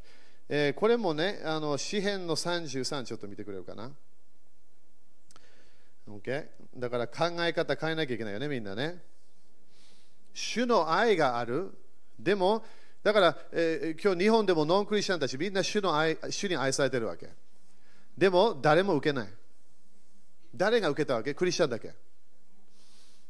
[0.50, 3.92] えー、これもね、あの詩篇の33ちょっと見てくれるかな
[6.10, 6.46] ？Okay?
[6.78, 9.02] だから考え方変えなきゃいけないよね、みんなね。
[10.34, 11.72] 主の愛がある。
[12.20, 12.64] でも、
[13.04, 17.30] だから、えー、今日日本でもノンクリスチャンたちみんな主の愛主に愛されてるわけ。
[18.18, 19.30] でも誰も受けない。
[20.56, 21.34] 誰が受けたわけ？
[21.34, 21.94] クリスチャンだけ。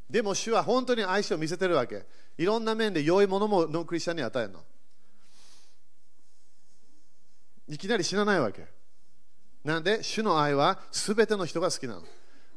[0.10, 2.06] でも主は本当に愛情を見せてるわけ。
[2.38, 4.64] いろんな面で良いものもノンクリスチャンに与えるの。
[7.68, 8.68] いきなり死なないわけ。
[9.64, 10.04] なんで？
[10.04, 12.04] 主の愛は全ての人が好きなの。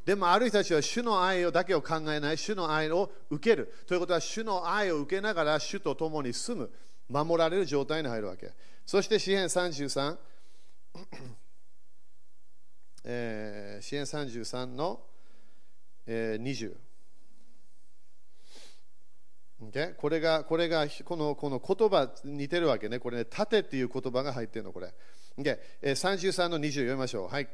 [0.04, 3.74] でもある人たちは主の愛をだけを考えない、主の愛を受ける。
[3.86, 6.70] ということは主の愛を受けながら主と共に住む、
[7.08, 8.52] 守られる状態に入るわけ。
[8.86, 10.16] そして詩篇33。
[13.04, 15.00] えー、支援33の、
[16.06, 16.76] えー、20。
[19.70, 19.94] Okay?
[19.96, 22.98] これが、これがこのこの言葉似てるわけね。
[22.98, 24.94] これね、盾っていう言葉が入ってるの、これ。
[25.38, 25.58] Okay?
[25.82, 27.28] えー、33の20読みましょう。
[27.28, 27.48] はい。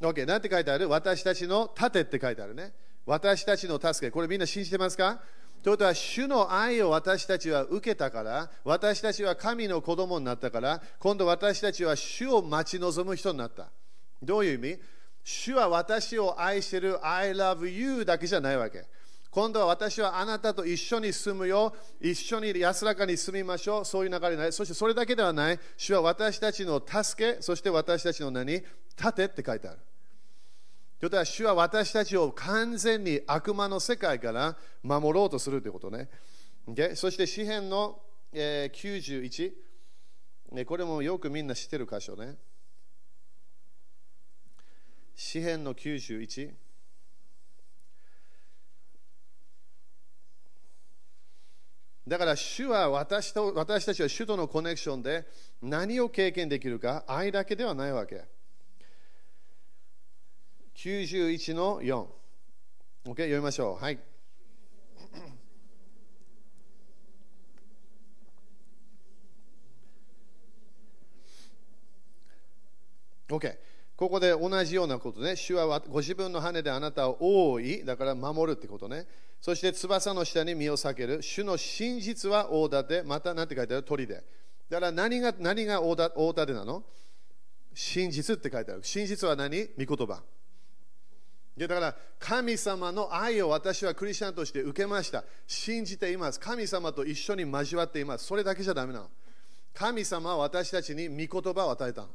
[0.00, 0.88] OK、なんて書いてある？
[0.88, 2.72] 私たちの盾って書いてあるね。
[3.04, 4.10] 私たちの助け。
[4.10, 5.22] これみんな信じてますか？
[5.62, 13.68] ということは、主の愛を私たちは受けたから、私たちは神の子供になったから、今度私たちは主を待ち望む人になった。
[14.22, 14.80] どういう意味？
[15.22, 18.86] 主は私を愛してる I love you だけじゃないわけ。
[19.30, 24.52] 今度は私はあなたと一緒に住むよ、一緒に安らかに住みましょう、そういう流れない。
[24.52, 28.62] そしてそれだけではない、主は私たちの助け、そして私たちの何
[28.96, 29.78] 盾って書いてある。
[31.00, 36.10] ということは、主は私たちを完全に悪魔の世界から守ろうとするということね。
[36.68, 36.94] Okay?
[36.94, 38.02] そして詩篇の、
[38.34, 39.00] えー、
[40.52, 42.36] 91、これもよくみんな知ってる箇所ね。
[45.14, 46.50] 詩篇の91。
[52.06, 55.26] だから主は私と私たちは主とのコネクションで
[55.62, 58.24] 何を経験できるか愛だけではないわけ。
[60.82, 62.06] 91の4。
[63.04, 63.84] OK、読みましょう。
[63.84, 63.98] はい。
[73.28, 73.58] OK。
[73.94, 75.36] ここで同じようなことね。
[75.36, 79.06] 主はご自分の羽であなたを覆い、だから守るってことね。
[79.38, 81.22] そして翼の下に身を避ける。
[81.22, 83.82] 主の真実は大盾、また何て書いてある？
[83.82, 84.24] 鳥で。
[84.70, 86.82] だから何が何が大盾なの？
[87.74, 88.80] 真実って書いてある。
[88.82, 89.68] 真実は何？
[89.78, 90.22] 御言葉。
[91.58, 95.24] だから神様の愛を私はクリスチャンとして受けました。
[95.46, 96.40] 信じています。
[96.40, 98.24] 神様と一緒に交わっています。
[98.24, 99.10] それだけじゃダメなの。
[99.74, 102.08] 神様は私たちに御言葉を与えたの。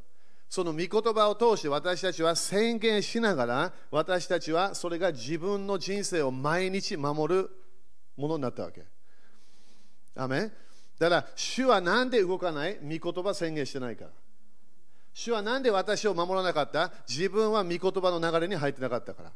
[0.49, 7.49] その御言葉を通して私たちは宣言しながら私たちはそれが自分の人生を毎日守る
[8.15, 8.83] ものになったわけ。
[10.15, 10.51] アメ
[10.97, 12.79] だから主は何で動かない？
[12.81, 14.11] 御言葉宣言してないから。
[15.25, 16.91] 主は何で私を守らなかった？
[17.09, 19.31] 自分は御言葉の流れに入ってなかったから。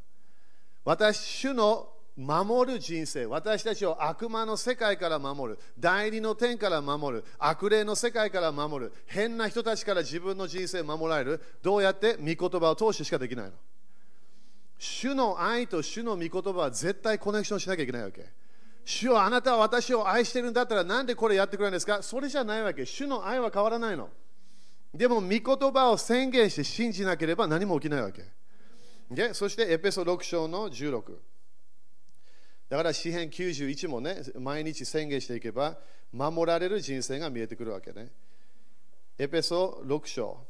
[0.85, 12.17] 私、主の守る人生、私たちを悪魔の世界から守る、代理の天から守る、悪霊の世界から守る、変な人たちから自分の人生を守られる、どうやって？
[12.17, 13.53] 御言葉を通してしかできないの。
[14.77, 18.27] 主の愛と主の御言葉は絶対コネクションしなきゃいけないわけ。
[18.85, 22.03] 主よあなたは私を愛してるんだったらなんでこれやってくれるんですか？
[22.03, 22.85] それじゃないわけ。
[22.85, 24.09] 主の愛は変わらないの。
[24.93, 28.23] でも、御言葉を宣言して信じなければ何も起きないわけ。
[29.11, 31.17] でそして、エペソ6章の16。
[32.69, 35.77] だから、詩編91もね、毎日宣言していけば、
[36.11, 38.11] 守られる人生が見えてくるわけね。
[39.17, 40.45] エペソ6章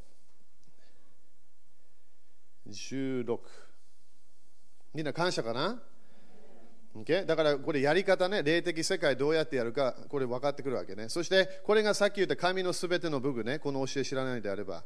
[2.67, 3.39] 16。
[4.93, 5.81] みんな感謝かな？
[7.03, 7.25] Okay?
[7.25, 11.09] だからこれやり方ね、霊的世界どうやってやるか、これ分かってくるわけね。
[11.09, 14.83] そしてこれがさっき言った神のすべての武具ね、この教え知らないのであれば、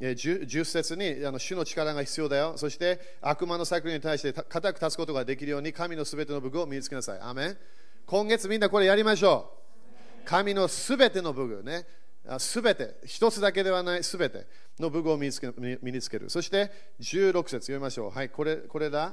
[0.00, 2.54] 10節にあの主の力が必要だよ。
[2.56, 7.20] そして悪魔の策に対して固く立つことができるように神のすべての武具を身につけなさい。
[7.20, 7.58] アメン
[8.06, 9.52] 今月みんなこれやりましょ
[10.24, 10.26] う。
[10.26, 11.86] 神のすべての武具ね。
[12.38, 14.46] すべて、一つだけではないすべて
[14.78, 16.30] の武具を身につけ身につける。
[16.30, 16.70] そして
[17.00, 18.10] 16節読みましょう。
[18.10, 19.12] はい、これこれだ。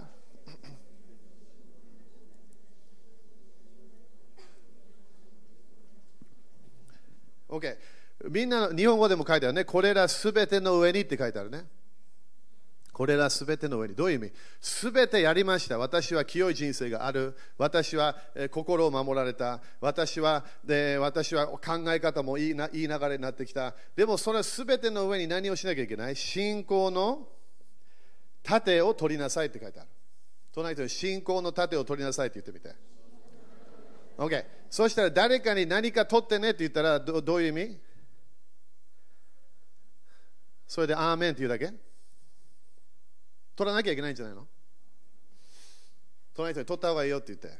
[7.49, 7.77] OK。
[8.29, 9.65] みんな日本語でも書いてあるね。
[9.65, 11.65] これらすべての上にって書いてあるね。
[12.91, 13.95] これらすべての上に。
[13.95, 14.33] どういう意味？
[14.59, 15.77] すべてやりました。
[15.77, 17.33] 私は清い人生がある。
[17.57, 19.61] 私は、え、心を守られた。
[19.79, 23.73] 私はで私は考え方もいいないい流れになってきた。
[23.95, 26.15] でもそれすべての上に何をしなきゃいけない？
[26.17, 27.25] 信仰の
[28.43, 29.89] 盾を取りなさいって書いてある。
[30.53, 32.75] 隣人に信仰の盾を取りなさいって言ってみて。
[34.19, 34.45] OK。
[34.69, 37.77] そしたら誰かに何か取ってねって言ったらどういう意味？
[40.67, 41.73] それでアーメンって言うだけ？
[43.55, 44.45] 取らなきゃいけないんじゃないの？
[46.35, 47.57] 隣人に取った方がいいよって言って。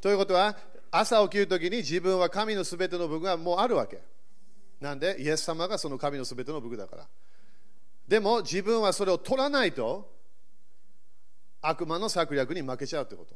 [0.00, 0.56] ということは
[0.90, 4.00] 朝起きるときに自分は神のすべての部分がもうあるわけ。
[4.80, 5.16] なんで？
[5.20, 7.08] イエス様がその神のすべての部分だから。
[8.06, 10.12] でも自分はそれを取らないと
[11.62, 13.34] 悪魔の策略に負けちゃうってこと。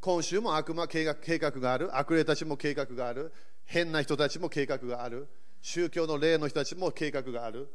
[0.00, 3.32] 今週も悪魔計画計画がある、悪霊たちも計画がある、
[3.66, 5.28] 変な人たちも計画がある、
[5.60, 7.68] 宗教の霊の人たちも計画がある。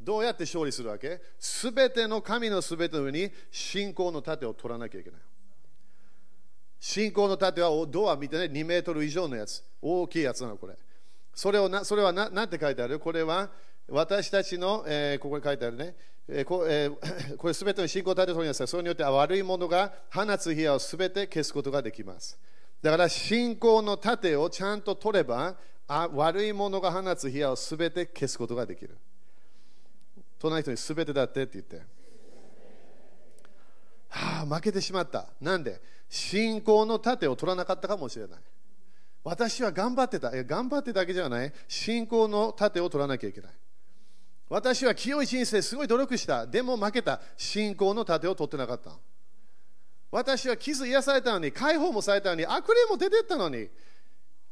[0.00, 1.20] どうやって勝利するわけ？
[1.38, 5.20] すべての神のすべての上に信仰の盾を取らなきゃいけない。
[6.80, 9.62] 信仰の盾はドア見てね、2メートル以上のやつ。
[9.80, 10.74] 大きいやつなの、これ。
[11.32, 12.98] それをなそれはななんて書いてある？
[12.98, 13.48] これは
[13.92, 15.94] 私たちの、えー、ここに書いてあるね。
[16.26, 18.68] えーこえー、 これすべての信仰を立て取りなさい。
[18.68, 22.38] それによって悪いものが放つ火をすべて消すことができます。
[22.80, 28.96] だから信仰の盾をちゃんと取れば、あ悪いものが放つ火をすべて消すことができる。
[30.38, 31.76] 隣の人にすべてだってって言って。
[34.08, 35.28] はあ、負けてしまった。
[35.38, 35.78] なんで？
[36.08, 38.40] 信仰の盾を取らなかったかもしれない。
[39.22, 40.30] 私は頑張ってた。
[40.44, 41.52] 頑張ってだけじゃない。
[41.68, 43.52] 信仰の盾を取らなきゃいけない。
[44.52, 46.46] 私は清い人生すごい努力した。
[46.46, 47.22] でも負けた。
[47.38, 48.98] 信仰の盾を取ってなかった。
[50.10, 53.70] 私は傷癒されたのに、解放もされたのに、悪霊も出てったのに、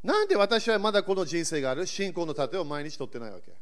[0.02, 1.86] なんで私はまだこの人生がある？
[1.86, 3.52] 信仰の盾を毎日取ってないわけ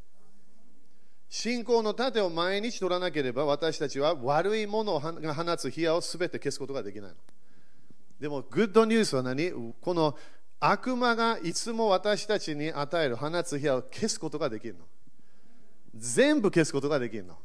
[1.27, 7.15] 信仰の盾を毎日取らなければ私たちは悪いものが放つ火をすべて消すことができないの。
[8.17, 9.51] でも、グッドニュースは何？
[9.81, 10.15] この
[10.61, 14.85] 悪魔がいつも私たちに与える放つ火を消すことができるの。
[15.95, 17.37] 全部消すことができるの。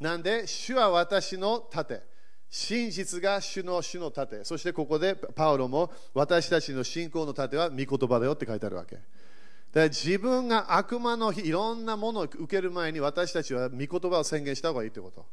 [0.00, 2.02] なんで、主は私の盾。
[2.48, 4.44] 真実が主の主の盾。
[4.44, 8.98] そしてここでパウロも私たちの信仰の盾は御言葉だよって書いてあるわけ。
[9.72, 15.26] だ自分が悪魔のいろんなものを受ける前に私たちは御言葉を宣言した方がいいということ。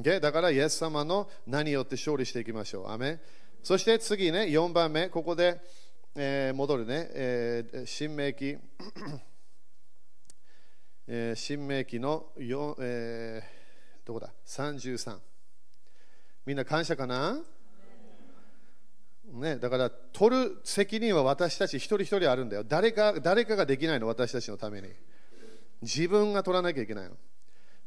[0.00, 0.18] Okay?
[0.18, 2.90] だからイエス様の何よって勝利していきましょう。
[2.90, 3.20] アメ
[3.62, 5.60] そして次ね、4番目、ここで
[6.16, 8.56] えー、戻るね、えー、新明記、
[11.12, 15.18] えー、新明記の、えー、どこだ？33
[16.46, 17.40] みんな感謝かな、
[19.32, 24.86] ね、だから取る責任は私たち一人一人あるんだよ誰か誰かができないの私たちのために
[25.82, 27.16] 自分が取らなきゃいけないの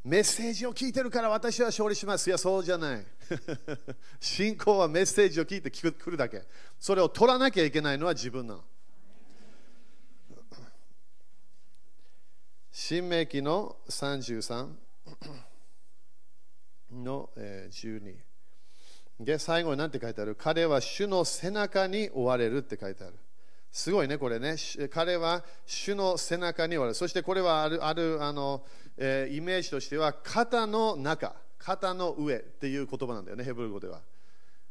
[0.03, 2.27] メッセージを聞いてるから私は勝利します。
[2.27, 3.05] いや、そうじゃない。
[4.19, 6.43] 信仰はメッセージを聞いてくるだけ。
[6.77, 8.65] それを取らなきゃいけないのは自分なの。
[12.85, 14.67] 新明記の33
[16.91, 18.15] の、12。
[19.21, 20.35] で、最後に何て書いてある？
[20.35, 23.13] 彼は主の背中に追われるって書いてある。
[23.71, 24.57] すごいね、これね。
[24.91, 26.95] 彼は主の背中に追われる。
[26.95, 28.65] そしてこれはある、ある、あの、
[28.97, 34.01] えー、イメージとしては肩の中、肩の上っていう言葉なんだよね、ヘブル語では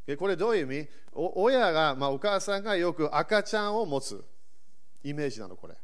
[0.06, 0.18] で。
[0.18, 0.88] これどういう意味？
[1.14, 4.22] 親が、まあ、お母さんがよく赤ちゃんを持つ
[5.02, 5.74] イメージなの、これ。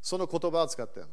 [0.00, 1.12] その言葉を使ってるの。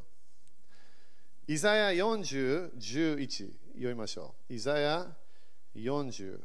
[1.50, 3.28] イザヤ40、11
[3.74, 4.54] 読みましょう。
[4.54, 5.08] イザヤ
[5.76, 6.40] 40、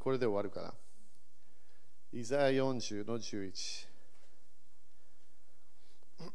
[0.00, 0.74] これで終わるから。
[2.12, 3.86] イザヤ40の11。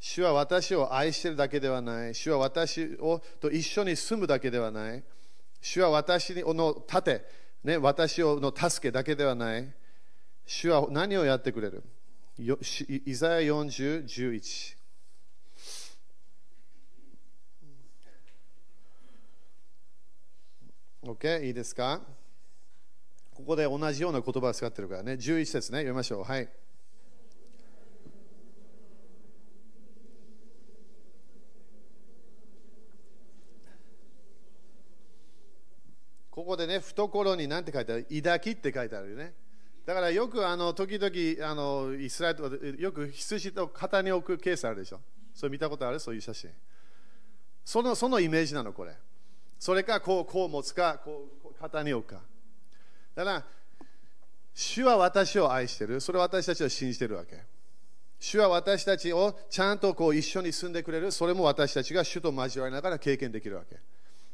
[0.00, 2.14] 主は私を愛しているだけではない。
[2.16, 5.04] 主は私をと一緒に住むだけではない。
[5.60, 7.24] 主は私の盾、
[7.62, 9.72] ね、私をの助けだけではない。
[10.44, 11.84] 主は何をやってくれる？
[12.38, 14.75] イザヤ40、11。
[21.02, 21.44] OK?
[21.44, 22.00] いいですか？
[23.34, 25.12] ここで同じような言葉を使ってるからね。
[25.12, 26.24] 11節ね、読みましょう。
[26.24, 26.48] はい。
[36.30, 38.06] ここでね、懐に何て書いてある？
[38.22, 39.32] 抱きって書いてあるよね。
[39.86, 45.00] だからよくあの時々あのイスラエルとかよく羊と肩に置くケースあるでしょ。
[45.32, 46.00] それ見たことある？
[46.00, 46.50] そういう写真。
[47.64, 48.96] そのそのイメージなの、これ。
[49.58, 52.20] それかこうこう持つかこう肩に置くか。
[53.14, 53.44] だから、
[54.54, 56.00] 主は私を愛してる。
[56.00, 57.42] それを私たちは信じてるわけ。
[58.18, 61.12] 主は私たちをちゃんとこう一緒に住んでくれる。
[61.12, 63.76] それも私たちが主と交わりながら経験できるわけ。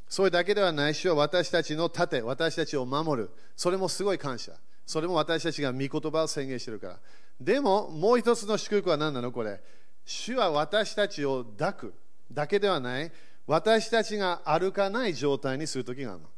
[0.08, 3.30] それだけではない主は私たちの盾、私たちを守る。
[3.56, 4.52] それもすごい感謝。
[4.84, 7.00] それも私たちが御言葉を宣言してるから。
[7.40, 9.32] でも、もう一つの祝福は何なの？
[9.32, 9.60] これ。
[10.04, 11.94] 主は私たちを抱く
[12.30, 13.10] だけではない。
[13.46, 16.28] 私たちが歩かない状態にするときがあるの。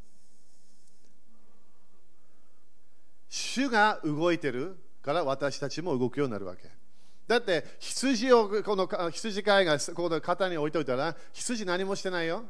[3.28, 6.70] 主が動いてるから私たちも動くようになるわけ。
[7.26, 12.44] だって羊をこの羊飼いがこの肩に置いといたら羊何もしてないよ。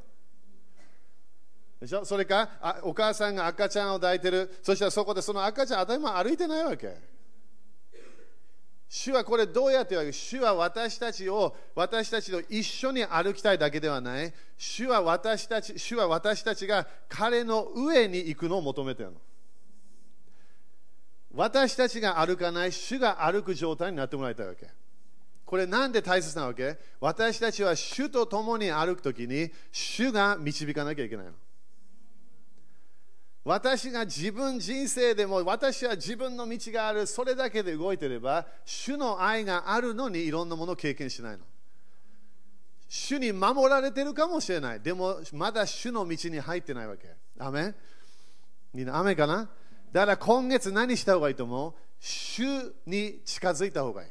[1.80, 2.04] でしょ？
[2.04, 6.96] それかあお母さんが赤ちゃんを抱いてるそしたらそこでその赤ちゃん頭歩いてないわけ
[8.96, 10.12] 主はこれどうやって言うわけ？
[10.12, 14.32] 主は私たちを私たちと一緒に歩きたいだけではない。
[14.56, 19.18] 主は私たち主は私たちが彼の上に行くのを求めているの。
[21.34, 24.70] 私たちが歩かない主が歩く状態になってもらいたいわけ。
[25.44, 26.78] これなんで大切なわけ？
[27.00, 31.32] 私たちは主と共に歩くときに主が導かなきゃいけないの。
[33.44, 41.44] 私が自分人生でも私は自分の道があるそれだけで動いてれば主の愛があるのにいろんなものを経験しないの。
[42.88, 44.80] 主に守られてるかもしれない。
[44.80, 47.14] でもまだ主の道に入ってないわけ。
[47.38, 47.74] アメ
[48.72, 49.48] みんな雨かな？
[49.92, 51.74] だから今月何した方がいいと思う？
[52.00, 54.08] 主に近づいた方がいい。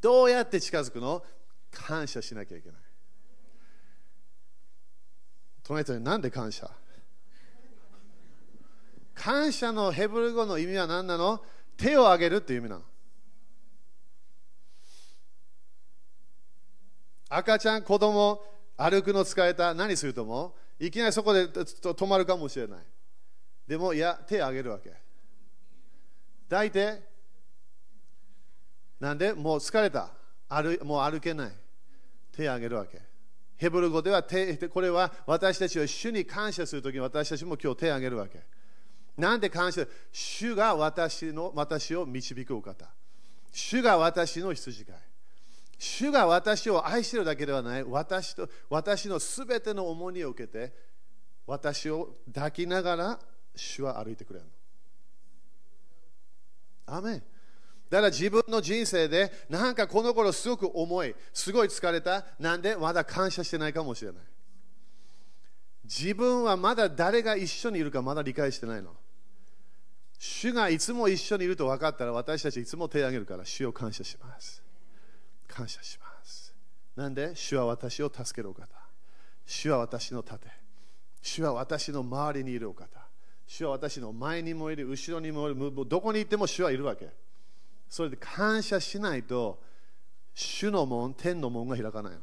[0.00, 1.24] どうやって近づくの？
[1.72, 2.78] 感謝しなきゃいけない。
[5.64, 6.70] 隣人になんで感謝？
[9.18, 11.42] 感謝のヘブル語の意味は何なの？
[11.76, 12.82] 手を挙げるっていう意味なの。
[17.28, 18.42] 赤ちゃん、子供、
[18.76, 20.84] 歩くの疲れた、何すると思う？
[20.84, 22.78] いきなりそこで止まるかもしれない。
[23.66, 24.92] でも、いや、手を挙げるわけ。
[26.48, 27.02] 抱いて、
[28.98, 29.32] なんで？
[29.34, 30.10] もう疲れた。
[30.48, 31.52] 歩もう歩けない。
[32.32, 33.00] 手を挙げるわけ。
[33.56, 38.40] ヘブル語では手、これは私たちは主に感謝するときに私たちも今日手を挙げるわけ。
[39.18, 39.86] なんで感謝？
[40.12, 42.86] 主が私の私を導くお方。
[43.52, 44.96] 主が私の羊飼い。
[45.76, 47.84] 主が私を愛しているだけではない。
[47.84, 50.72] 私と私のすべての重荷を受けて、
[51.46, 53.18] 私を抱きながら
[53.56, 54.46] 主は歩いてくれる
[56.86, 56.96] の。
[56.96, 57.22] アメ
[57.90, 64.22] だから自分の人生でなんかこの頃すごく重い、すごい疲れた、なんでまだ感謝してないかもしれない。
[65.84, 68.94] 自分はまだ誰が一緒にいるかまだ理解してないの。
[70.18, 74.62] 主がいつも一緒にいると分かったら私たちいつも手を挙げるから主を感謝します。
[75.46, 76.54] 感謝します。
[76.96, 77.34] なんで？
[77.34, 78.66] 主は私を助けるお方。
[79.46, 80.48] 主は私の盾。
[81.22, 82.86] 主は私の周りにいるお方。
[83.46, 87.08] 主は私の前にもいる、後ろにもいる、どこに行っても主はいるわけ。
[87.88, 89.58] それで感謝しないと、
[90.34, 92.18] 主の門、天の門が開かないの。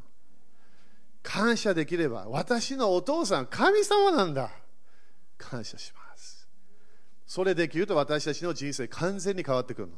[1.24, 4.52] 感謝できれば、私のお父さん、神様なんだ。
[5.38, 6.05] 感謝します。
[7.26, 9.95] それできると私たちの人生完全に変わってくるの。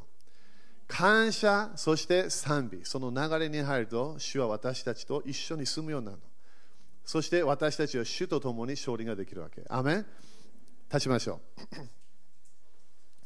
[0.86, 6.24] 感謝、そして賛美、その流れに入ると、主は私たちと一緒に住むようになるの。
[7.04, 9.62] そして私たちは主と共に勝利ができるわけ。
[9.68, 10.06] アメン
[10.90, 11.40] 立ちましょ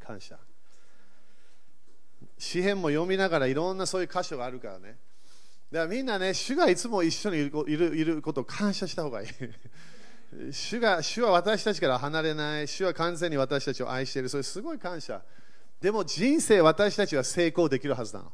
[0.00, 0.02] う。
[0.04, 0.38] 感謝。
[2.38, 4.98] 詩篇も読みながらいろんなそういう箇所があるからね。
[5.70, 9.28] だからみんなね、主がいつも一緒にいるいるいることを感謝した方がいい。
[10.50, 15.22] 主が主は私たちから離れない、主は完全に私たちを愛している、それすごい感謝。
[15.80, 18.32] でも人生、私たちは成功できるはずなの。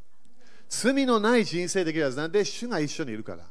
[0.68, 3.46] 罪のない人生できるはずなんで、主が一緒にいるから。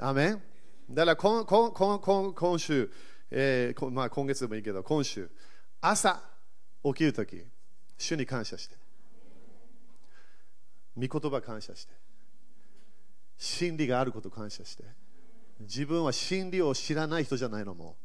[0.00, 0.42] アメン
[0.90, 2.90] だから今今今今週、
[3.30, 5.30] えーまあ、今月でもいいけど、今週、
[5.80, 6.22] 朝
[6.84, 7.44] 起きるとき、
[7.98, 8.76] 主に感謝して。
[10.98, 11.92] 御言葉感謝して
[13.36, 14.82] 真理があること感謝して
[15.60, 17.96] 自分は真理を知らない人じゃないのも。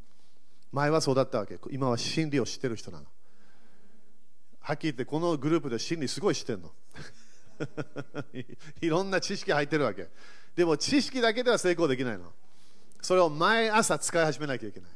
[0.71, 1.59] 前はそうだったわけ。
[1.69, 3.05] 今は真理を知ってる人なの。
[4.59, 6.71] はっきり言ってこのグループで真理すごい知ってるの。
[8.81, 10.07] いろんな知識入ってるわけ。
[10.55, 12.33] でも知識だけでは成功できないの。
[13.01, 14.91] それを毎朝使い始めなきゃいけない。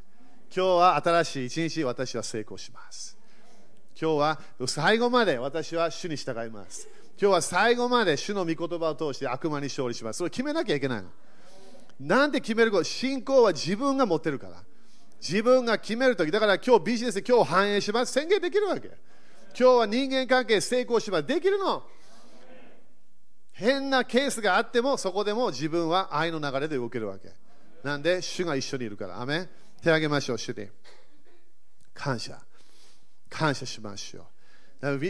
[0.55, 3.17] 今日は新しい一日私は成功します。
[3.99, 6.87] 今日は最後まで私は主に従います。
[7.19, 10.17] 今日は最後まで主の御言葉を通して悪魔に勝利します。
[10.17, 11.09] それを決めなきゃいけないの。
[11.99, 14.63] なんで決めるか信仰は自分が持ってるから。
[15.19, 18.13] 自分が決めるとき、だから今日ビジネスで今日反映します。
[18.13, 18.87] 宣言できるわけ。
[18.87, 18.95] 今
[19.55, 21.25] 日は人間関係成功します。
[21.25, 21.83] できるの。
[23.51, 27.33] 変なケースがあっても、そこでも自分は愛の流れで動けるわけ。
[27.83, 29.19] なんで、主が一緒にいるから。
[29.19, 29.49] アメ
[29.81, 30.71] 手を挙げましょう、主で。
[31.95, 32.39] 感謝。
[33.29, 34.25] 感謝しましょう。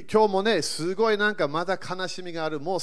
[0.09, 2.61] 今日もね、すごいなんかまだ悲しみがある。
[2.61, 2.79] もう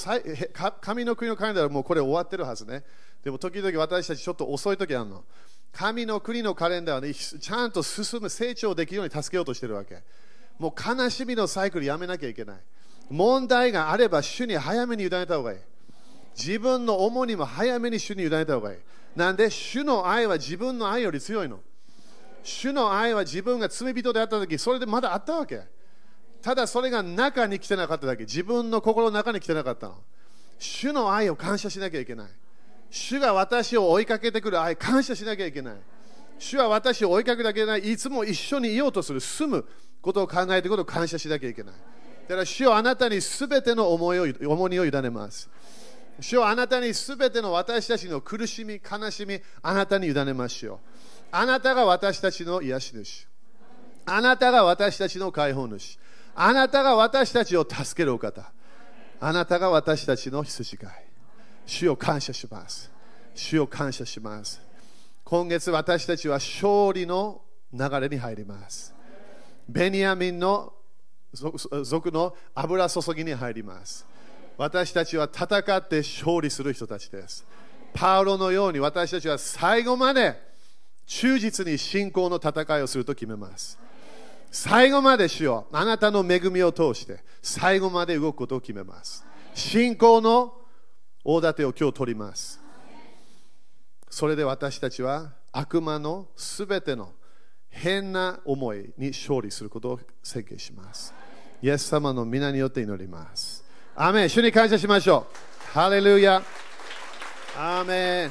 [0.82, 2.84] 神の国のカレンダーはもうこれ終わってるはずね。
[3.24, 5.24] でも時々私たちちょっと遅い時あるの。
[5.72, 10.02] 神の国のカレンダーは、ね、ちゃんと進む、成長できるように助けようとしてるわけ。
[10.58, 12.56] もう悲しみのサイクルやめなきゃいけない。
[13.10, 15.58] 問題があれば主に早めに委ねた方がいい。
[16.36, 18.78] 自分の重荷も早めに主に委ねた方がいい。
[19.16, 21.60] なんで主の愛は自分の愛より強いの？
[22.42, 25.62] 主の愛は自分が罪人であった時、それでまだあったわけ。
[26.42, 29.96] ただそれが中に来てなかっただけ自分の心の中に来てなかったの
[30.58, 32.26] 主の愛を感謝しなきゃいけない
[32.94, 35.74] 主が私を追いかけてくる愛感謝しなきゃいけない
[36.38, 39.66] 主は私を追いかけなきゃいけないいつも一緒にいようとする住む
[40.00, 41.74] ことを考えていくことを感謝しなきゃいけない
[42.28, 45.50] だから主はあなたにすべての思いを重荷を委ねます
[46.20, 50.78] 主はあなたにすべての私たちの苦しみ、悲しみ、あなたに委ねましょう。
[51.32, 53.26] あなたが私たちの癒し主。
[54.06, 55.98] あなたが私たちの解放主。
[56.36, 58.52] あなたが私たちを助けるお方。
[59.20, 61.03] あなたが私たちの羊飼い。
[61.66, 62.90] 主を感謝します。
[63.34, 64.60] 主を感謝します。
[65.24, 67.40] 今月私たちは勝利の
[67.72, 68.94] 流れに入ります。
[69.68, 70.72] ベニヤミンの
[71.82, 74.06] 族の油注ぎに入ります。
[74.56, 77.44] 私たちは戦って勝利する人たちです。
[77.92, 80.40] パウロのように私たちは最後まで
[81.06, 83.78] 忠実に信仰の戦いをすると決めます。
[84.50, 85.66] 最後までしよ。
[85.72, 89.24] あなたの恵みを通して最後まで動くことを決めます。
[89.54, 90.54] 信仰の
[91.24, 92.60] 大盾を今日取ります。
[94.10, 97.12] それで私たちは悪魔のすべての
[97.70, 101.14] 変な思いに勝利することを宣言します。
[101.62, 103.64] イエス様の皆によって祈ります。
[103.96, 105.72] アメン主に感謝しましょう。
[105.72, 106.42] ハレルヤ。
[107.56, 108.30] アーメン。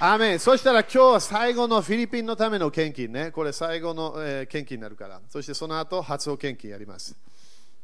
[0.00, 3.30] アメンそしたら今日は最後のフィリピンのための献金ね。
[3.30, 5.20] これ最後の、えー献金になるから。
[5.30, 7.16] そしてその後、初歩献金やります。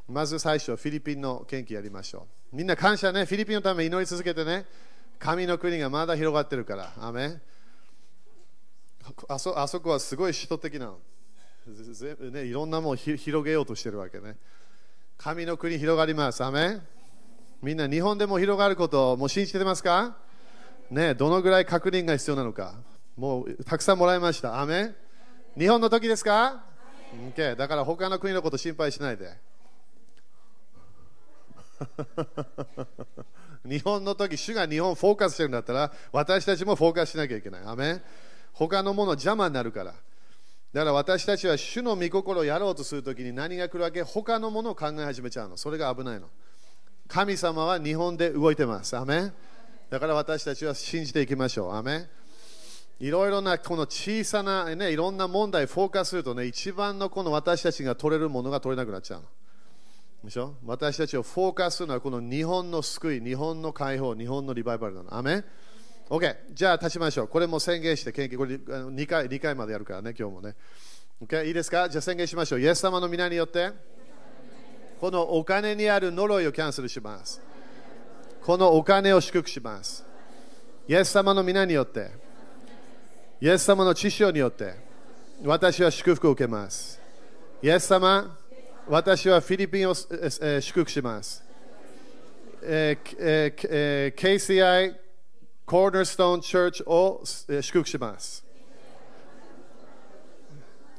[0.08, 2.56] まず最初、フィリピンの献金やりましょう。
[2.56, 3.26] みんな感謝ね。
[3.26, 4.64] フィリピンのため祈り続けてね。
[5.18, 6.92] 神の国がまだ広がってるから。
[6.98, 7.38] アメ
[9.28, 10.98] あそあそこはすごい首都的なの。
[11.66, 14.36] ぜぜね、いろんなものを広げようとしてるわけね。
[15.18, 16.42] 神の国広がります。
[16.42, 16.82] アーメン
[17.60, 20.16] みんな日本でも広がることをもう信じてますか？
[20.90, 22.76] ね、どのぐらい確認が必要なのか。
[23.14, 24.58] もうたくさんもらいました。
[24.60, 24.96] アーメン
[25.58, 26.64] 日本の時ですか、
[27.36, 29.36] OK、だから他の国のこと心配しないで。
[33.64, 37.62] 日本の時、主が日本フォーカスしてるんだったら、私たちもフォーカスしなきゃいけない。
[37.64, 38.02] アメン
[38.52, 39.94] 他のもの邪魔になるから。
[40.72, 44.02] だから私たちは主の御心をやろうとするときに何が来るわけ？
[44.02, 45.56] 他のものを考え始めちゃうの。
[45.56, 46.28] それが危ないの。
[47.08, 48.96] 神様は日本で動いてます。
[48.96, 49.34] アメン
[49.88, 51.74] だから私たちは信じていきましょう。
[51.74, 52.08] アメン
[53.00, 59.26] いろいろなこの小さな、ね、いろんな問題フォーカスするとね、一番のこの私たちが取れるものが取れなくなっちゃうの。
[60.24, 60.56] でしょ？
[60.64, 65.16] 私たちをフォーカスするのはこの日本の救い、日本の解放、日本のリバイバルなの。
[65.16, 65.44] アメン
[66.10, 67.28] ？OK、じゃあ立ちましょう。
[67.28, 70.54] これも宣言して、献金これ2回 ,2 回までやるからね、今日もね。
[71.20, 71.88] OK、いいですか？
[71.88, 72.60] じゃあ宣言しましょう。
[72.60, 73.70] イエス様の皆によって、
[75.00, 77.40] このお金にある呪いをキャンセルします。
[78.42, 80.04] このお金を祝福します。
[80.88, 82.10] イエス様の皆によって、
[83.40, 84.74] イエス様の知識によって、
[85.44, 86.98] 私は祝福を受けます。
[87.62, 88.37] イエス様、
[88.90, 91.44] 私はフィリピンを、えーえー祝福します。
[92.62, 94.96] えーえーえ KCI
[95.66, 97.20] コーナーストーンチャーチを
[97.60, 98.42] 祝福します。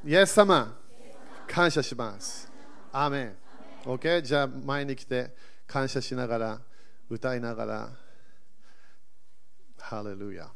[0.05, 0.77] イエス様、
[1.47, 2.47] 感謝します。
[2.91, 3.35] アーメン。
[3.85, 4.21] OK?
[4.21, 5.33] じゃあ前に来て
[5.65, 6.61] 感謝しながら、
[7.09, 7.89] 歌いながら、
[9.79, 10.47] ハレルヤ。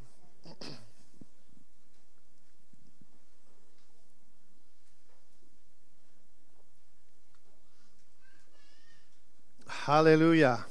[9.85, 10.65] ハレルヤ。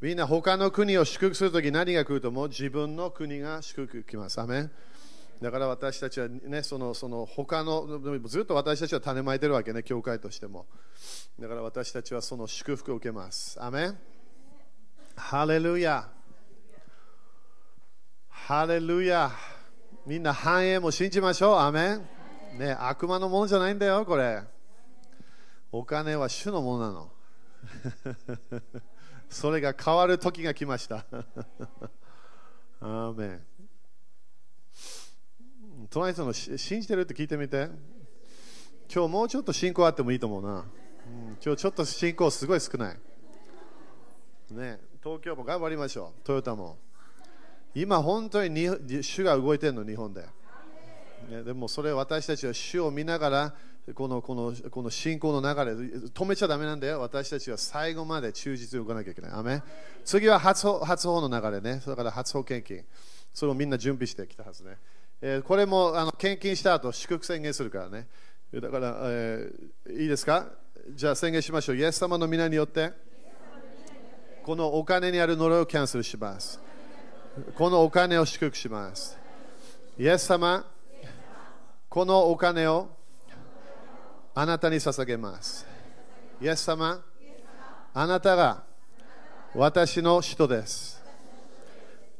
[0.00, 4.40] みんな他の国を祝福するとき何が来るとも自分の国が祝福来ます。
[4.40, 4.68] アメ
[5.42, 10.66] だから私たちはね、そのその他のずっと私たちは種まいてるわけね、教会としても。
[11.40, 13.60] だから私たちはその祝福を受けます。
[13.60, 13.90] アメ
[15.16, 16.08] ハレルヤ。
[18.28, 19.32] ハレルヤ。
[20.06, 21.56] みんな繁栄も信じましょう。
[21.56, 22.08] アメン
[22.60, 24.44] ね、悪魔のものじゃないんだよ、これ。
[25.72, 27.17] お金は主のものなの。
[29.28, 31.04] それが変わる時が来ました。
[32.80, 33.40] アーメン。
[35.90, 37.68] 隣人の信じてるって聞いてみて。
[38.92, 40.50] 今日もうちょっと信仰あってもいいと思うな。
[40.50, 40.64] うん、
[41.44, 42.98] 今日ちょっと信仰すごい少ない。
[44.50, 46.20] ね、東京も頑張りましょう。
[46.24, 46.78] トヨタも。
[47.74, 50.22] 今本当にに主が動いてるの、日本で。
[51.28, 53.54] ね、でもそれ私たちは主を見ながら
[53.94, 57.00] このこのこの信仰の流れ止めちゃだめなんだよ。
[57.00, 59.30] 私たちは最後まで忠実に動かなきゃいけない。
[59.32, 59.62] アメ
[60.04, 61.80] 次は初歩初歩の流れね。
[61.86, 62.84] だから初歩献金。
[63.32, 64.76] それをみんな準備してきたはずね、
[65.20, 68.08] えーこれもあの献金した後祝福宣言するからね。
[68.52, 70.46] だから、えーいいですか？
[70.90, 71.76] じゃあ宣言しましょう。
[71.76, 72.92] イエス様の皆によって。
[74.42, 76.58] このお金にある呪いをキャンセルします。
[77.54, 79.18] このお金を祝福します。
[79.98, 80.64] イエス様
[81.88, 82.88] このお金を
[84.40, 85.66] あなたに捧げます。
[86.40, 87.02] イエス様、
[87.92, 88.62] あなたが
[89.52, 91.02] 私の人です。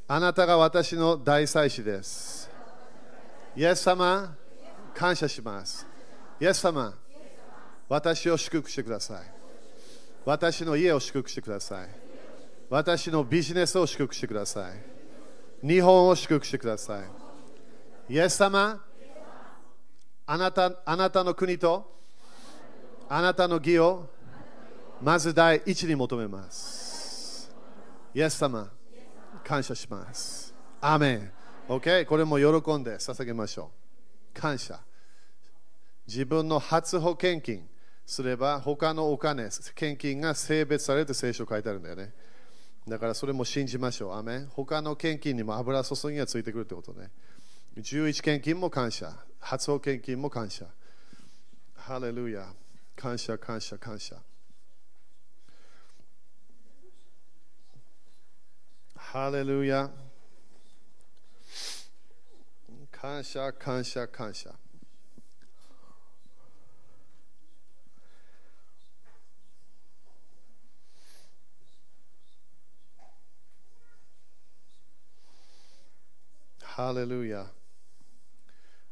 [0.08, 2.50] あなたが私の大祭司です。
[3.54, 4.34] イエス様、
[4.96, 5.86] 感謝します。
[6.40, 6.92] イエス様、
[7.88, 9.22] 私を祝福してください。
[10.24, 11.88] 私の家を祝福してください。
[12.68, 14.68] 私のビジネスを祝福してくださ
[15.62, 15.64] い。
[15.64, 18.12] 日本を祝福してください。
[18.12, 18.82] イエス様、
[20.26, 21.97] あなたあなたの国と
[23.10, 24.06] あなたの義を
[25.00, 27.50] まず第一に求めます。
[28.14, 28.70] イエス様、
[29.44, 30.54] 感謝します。
[30.80, 31.32] アーメン。
[31.68, 32.04] OK?
[32.04, 33.70] これも喜んで捧げましょ
[34.36, 34.40] う。
[34.40, 34.80] 感謝。
[36.06, 37.66] 自分の初保献金
[38.04, 42.12] すれば他のお金、献金が性別されて聖書書いてあるんだよね。
[42.86, 44.12] だからそれも信じましょう。
[44.14, 44.48] アーメン。
[44.48, 47.10] 他の献金にも油注ぎがついてくるってことね。
[47.76, 49.12] 11献金も感謝。
[49.40, 50.66] 初保献金も感謝。
[51.74, 52.48] ハレルヤ。
[53.00, 54.16] 感謝、感謝、感謝。
[58.96, 59.88] ハレルヤ。
[62.90, 64.50] 感謝、感謝、感謝。
[76.60, 77.46] ハレルヤ。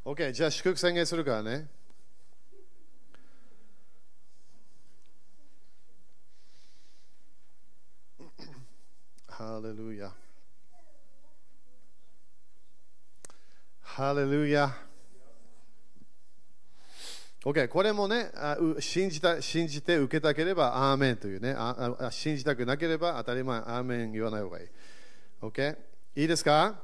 [0.05, 1.76] OK、じゃあ祝福宣言するからね。
[9.39, 10.11] ハレルヤ。
[13.83, 14.73] ハレルヤ。
[17.45, 22.11] OK、これもねあ信じた、信じて受けたければ、アーメンというねああ。
[22.11, 24.69] 信じたくなければ当たり前、アーメン言わない方がいい。
[25.43, 25.77] OK、
[26.17, 26.81] いいですか？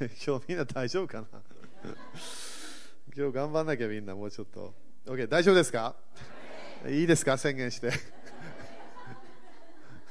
[0.26, 1.26] 今日みんな大丈夫かな？
[3.14, 4.74] 今日頑張んなきゃみんなもうちょっと。
[5.06, 5.94] OK、大丈夫ですか？
[6.88, 7.36] いいですか？
[7.36, 7.92] 宣言して。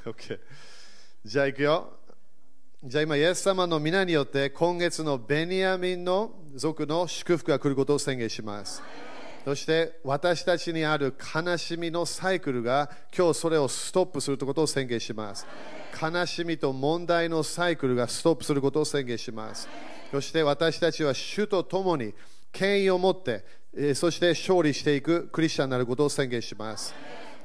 [0.10, 0.40] OK。
[1.24, 1.94] じゃあ行くよ。
[2.84, 8.82] じゃあ今、イエス様の皆によって今月のベニヤミンの族の祝福が来ることを宣言します。
[9.46, 15.46] そして私たちにある悲しみのサイクルが今日それをストップするということを宣言します。
[16.02, 19.68] 悲しみと問題のサイクルがストップすることを宣言します。
[20.12, 22.14] そして私たちは主と共に
[22.52, 23.46] 権威を持って、
[23.94, 26.94] そして勝利していくクリスチャンになることを宣言します。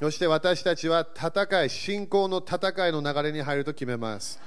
[0.05, 4.39] そして私たちは戦い、信仰の戦いの流れに入ると決めます。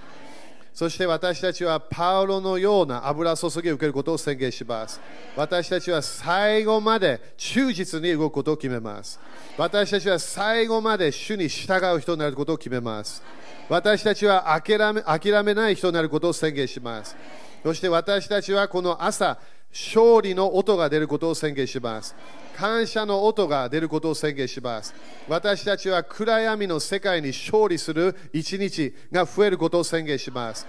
[0.72, 5.02] そして私たちはパウロのような油注ぎを受けることを宣言します。
[5.36, 9.20] 私たちは最後まで忠実に動くことを決めます。
[9.58, 13.24] 私たちは最後まで主に従う人になることを決めます。
[13.68, 17.16] 私たちは諦め諦めない人になることを宣言します。
[17.64, 19.40] そして私たちはこの朝、
[19.72, 22.16] 勝利の音が出ることを宣言します。
[22.58, 24.94] 感謝の音が出ることを宣言します。
[25.28, 30.66] 私たちは暗闇の世界に勝利する一日が増えることを宣言します。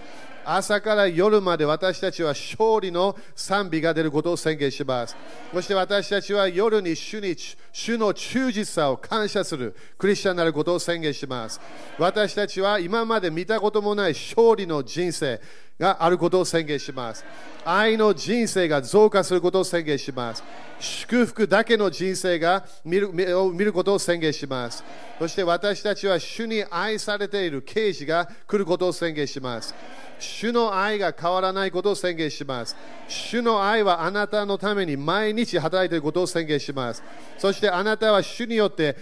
[0.50, 5.14] 朝から夜まで私たちは勝利の賛美が出ることを宣言します。
[5.52, 7.36] そして私たちは夜に主に
[7.70, 11.60] 主の忠実さを感謝するクリスチャンになることを宣言します。
[11.98, 15.38] 私たちは今まで見たこともない勝利の人生
[15.78, 17.24] があることを宣言します。
[17.64, 20.42] 愛の人生が増加することを宣言します。
[20.80, 23.24] 祝福だけの人生が見る見
[23.64, 24.84] ることを宣言します。
[25.18, 29.74] そして私たちは主に愛されている刑事が来ることを宣言します。
[30.20, 32.76] 主の愛が変わらないことを宣言します。
[33.08, 37.02] 主の愛はあなたのために毎日働いていることを宣言します。
[37.38, 38.96] そしてあなたは主によって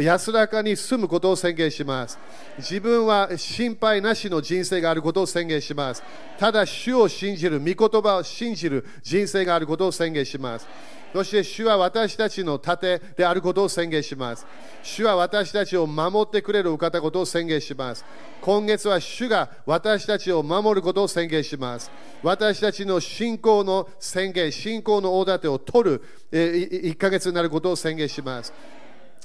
[0.00, 2.18] 安らかに住むことを宣言します。
[2.58, 6.02] 自分は心配なしの人生があることを宣言します。
[6.38, 10.66] ただ主を信じる、御言葉を信じる人生があることを宣言します。
[11.12, 14.46] そして主は私たちの盾であることを宣言します。
[14.82, 18.04] 主は私たちを守ってくれるお方ことを宣言します。
[18.40, 21.90] 今月は主が私たちを守ることを宣言します。
[22.22, 28.52] 私たちの信仰の宣言、信仰の大盾を取るえ1ヶ月になることを宣言します。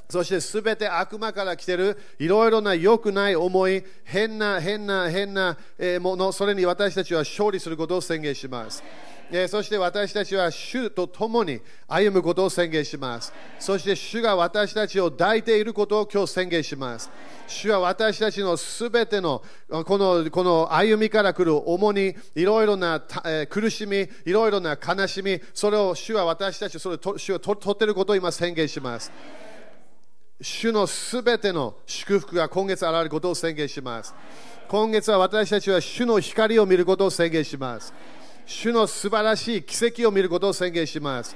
[0.08, 5.56] そしてすべて悪魔から来ているいろいろな良くない思い、変な、変な、変な
[6.00, 8.82] もの、それに私たちは勝利することを宣言します。
[9.48, 13.32] そして私たちは主と共に歩むことを宣言します。
[13.58, 17.10] そして主が私たちを抱いていることを今日宣言します。
[17.48, 23.02] 主は私たちのすべてのこのこの歩みから来る重荷、いろいろな
[23.50, 29.10] 苦しみ、いろいろな悲しみ、それを主は私たちそれを主を取っていることを今宣言します。
[30.40, 34.14] 主のすべての祝福が今月現れることを宣言します。
[34.68, 37.92] 今月は私たちは主の光を見ることを宣言します。
[38.44, 41.34] 主の素晴らしい奇跡を見ることを宣言します。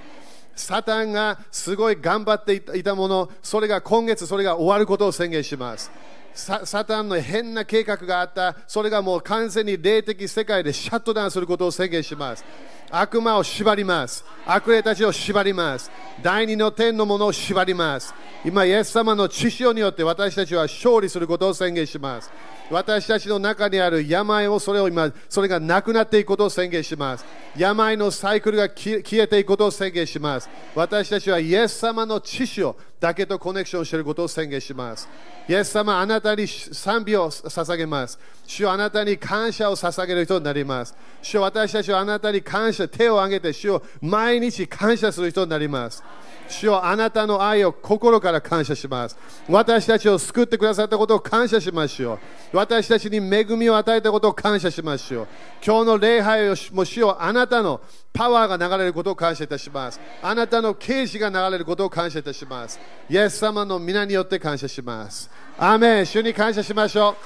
[0.55, 5.91] サタンがすごい頑張っていたもの、それが今月それが終わることを宣言します。
[6.35, 12.45] サタンの変な計画があった、それがもう完全に霊的世界でシャットダウンすることを宣言します。
[12.91, 14.25] 悪魔を縛ります。
[14.47, 15.91] 悪霊たちを縛ります。
[16.23, 18.13] 第二の天のものを縛ります。
[18.45, 22.31] 今、イエス様の知識によって私たちは勝利することを宣言します。
[22.71, 27.25] 私たちの中にある病をそれを今、それがなくなっていくことを宣言します。
[27.57, 30.49] 病のサイクルが消えていくことを宣言します。
[30.75, 35.09] 私たちはイエス様の知識をだけとコネクションしていることを宣言します。
[35.49, 38.19] イエス様、あなたに賛美を捧げます。
[38.47, 40.95] 主あなたに感謝を捧げる人になります。
[41.23, 46.05] 主私たちはあなたに感謝、手を挙げて主を毎日感謝する人になります。
[46.51, 49.17] 主よあなたの愛を心から感謝します。
[49.49, 52.15] 私たちを救ってくださったことを感謝しましょ
[52.53, 52.57] う。
[52.57, 55.29] 私たちに恵みを与えたことを感謝しましょう。
[55.65, 57.81] 今日の礼拝をもしよあなたの
[58.13, 60.01] パワーが流れることを感謝いたします。
[60.23, 62.81] あなたの啓示が流れることを感謝いたします。
[63.09, 65.31] イエス様の皆によって感謝します。
[65.59, 67.17] アーメン主に感謝しましょう。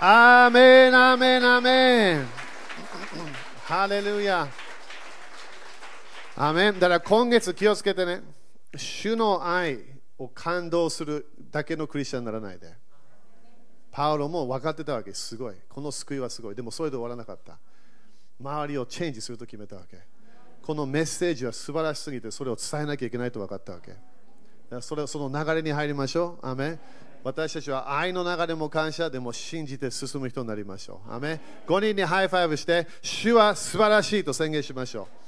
[0.00, 2.28] アーメン、アーメン、アーメン。
[3.66, 4.46] ハレルヤ
[6.40, 8.20] アメンだから今月気をつけてね。
[8.76, 9.80] 主の愛
[10.18, 12.74] を感動するだけのクリスチャンにならないで。
[13.90, 15.12] パウロも分かってたわけ。
[15.14, 15.56] すごい。
[15.68, 16.54] この救いはすごい。
[16.54, 17.58] でもそれで終わらなかった。
[18.40, 19.98] 周りをチェンジすると決めたわけ。
[20.62, 23.96] このメッセージは素晴らしすぎてそれを伝えなきゃいけないと分かったわけ。
[24.80, 26.46] それその流れに入りましょう。
[26.46, 26.78] アーメン
[27.24, 29.10] 私たちは愛の流れも感謝。
[29.10, 31.12] でも信じて進む人になりましょう。
[31.12, 35.27] アーメン5人に high five して主は素晴らしいと宣言しましょう。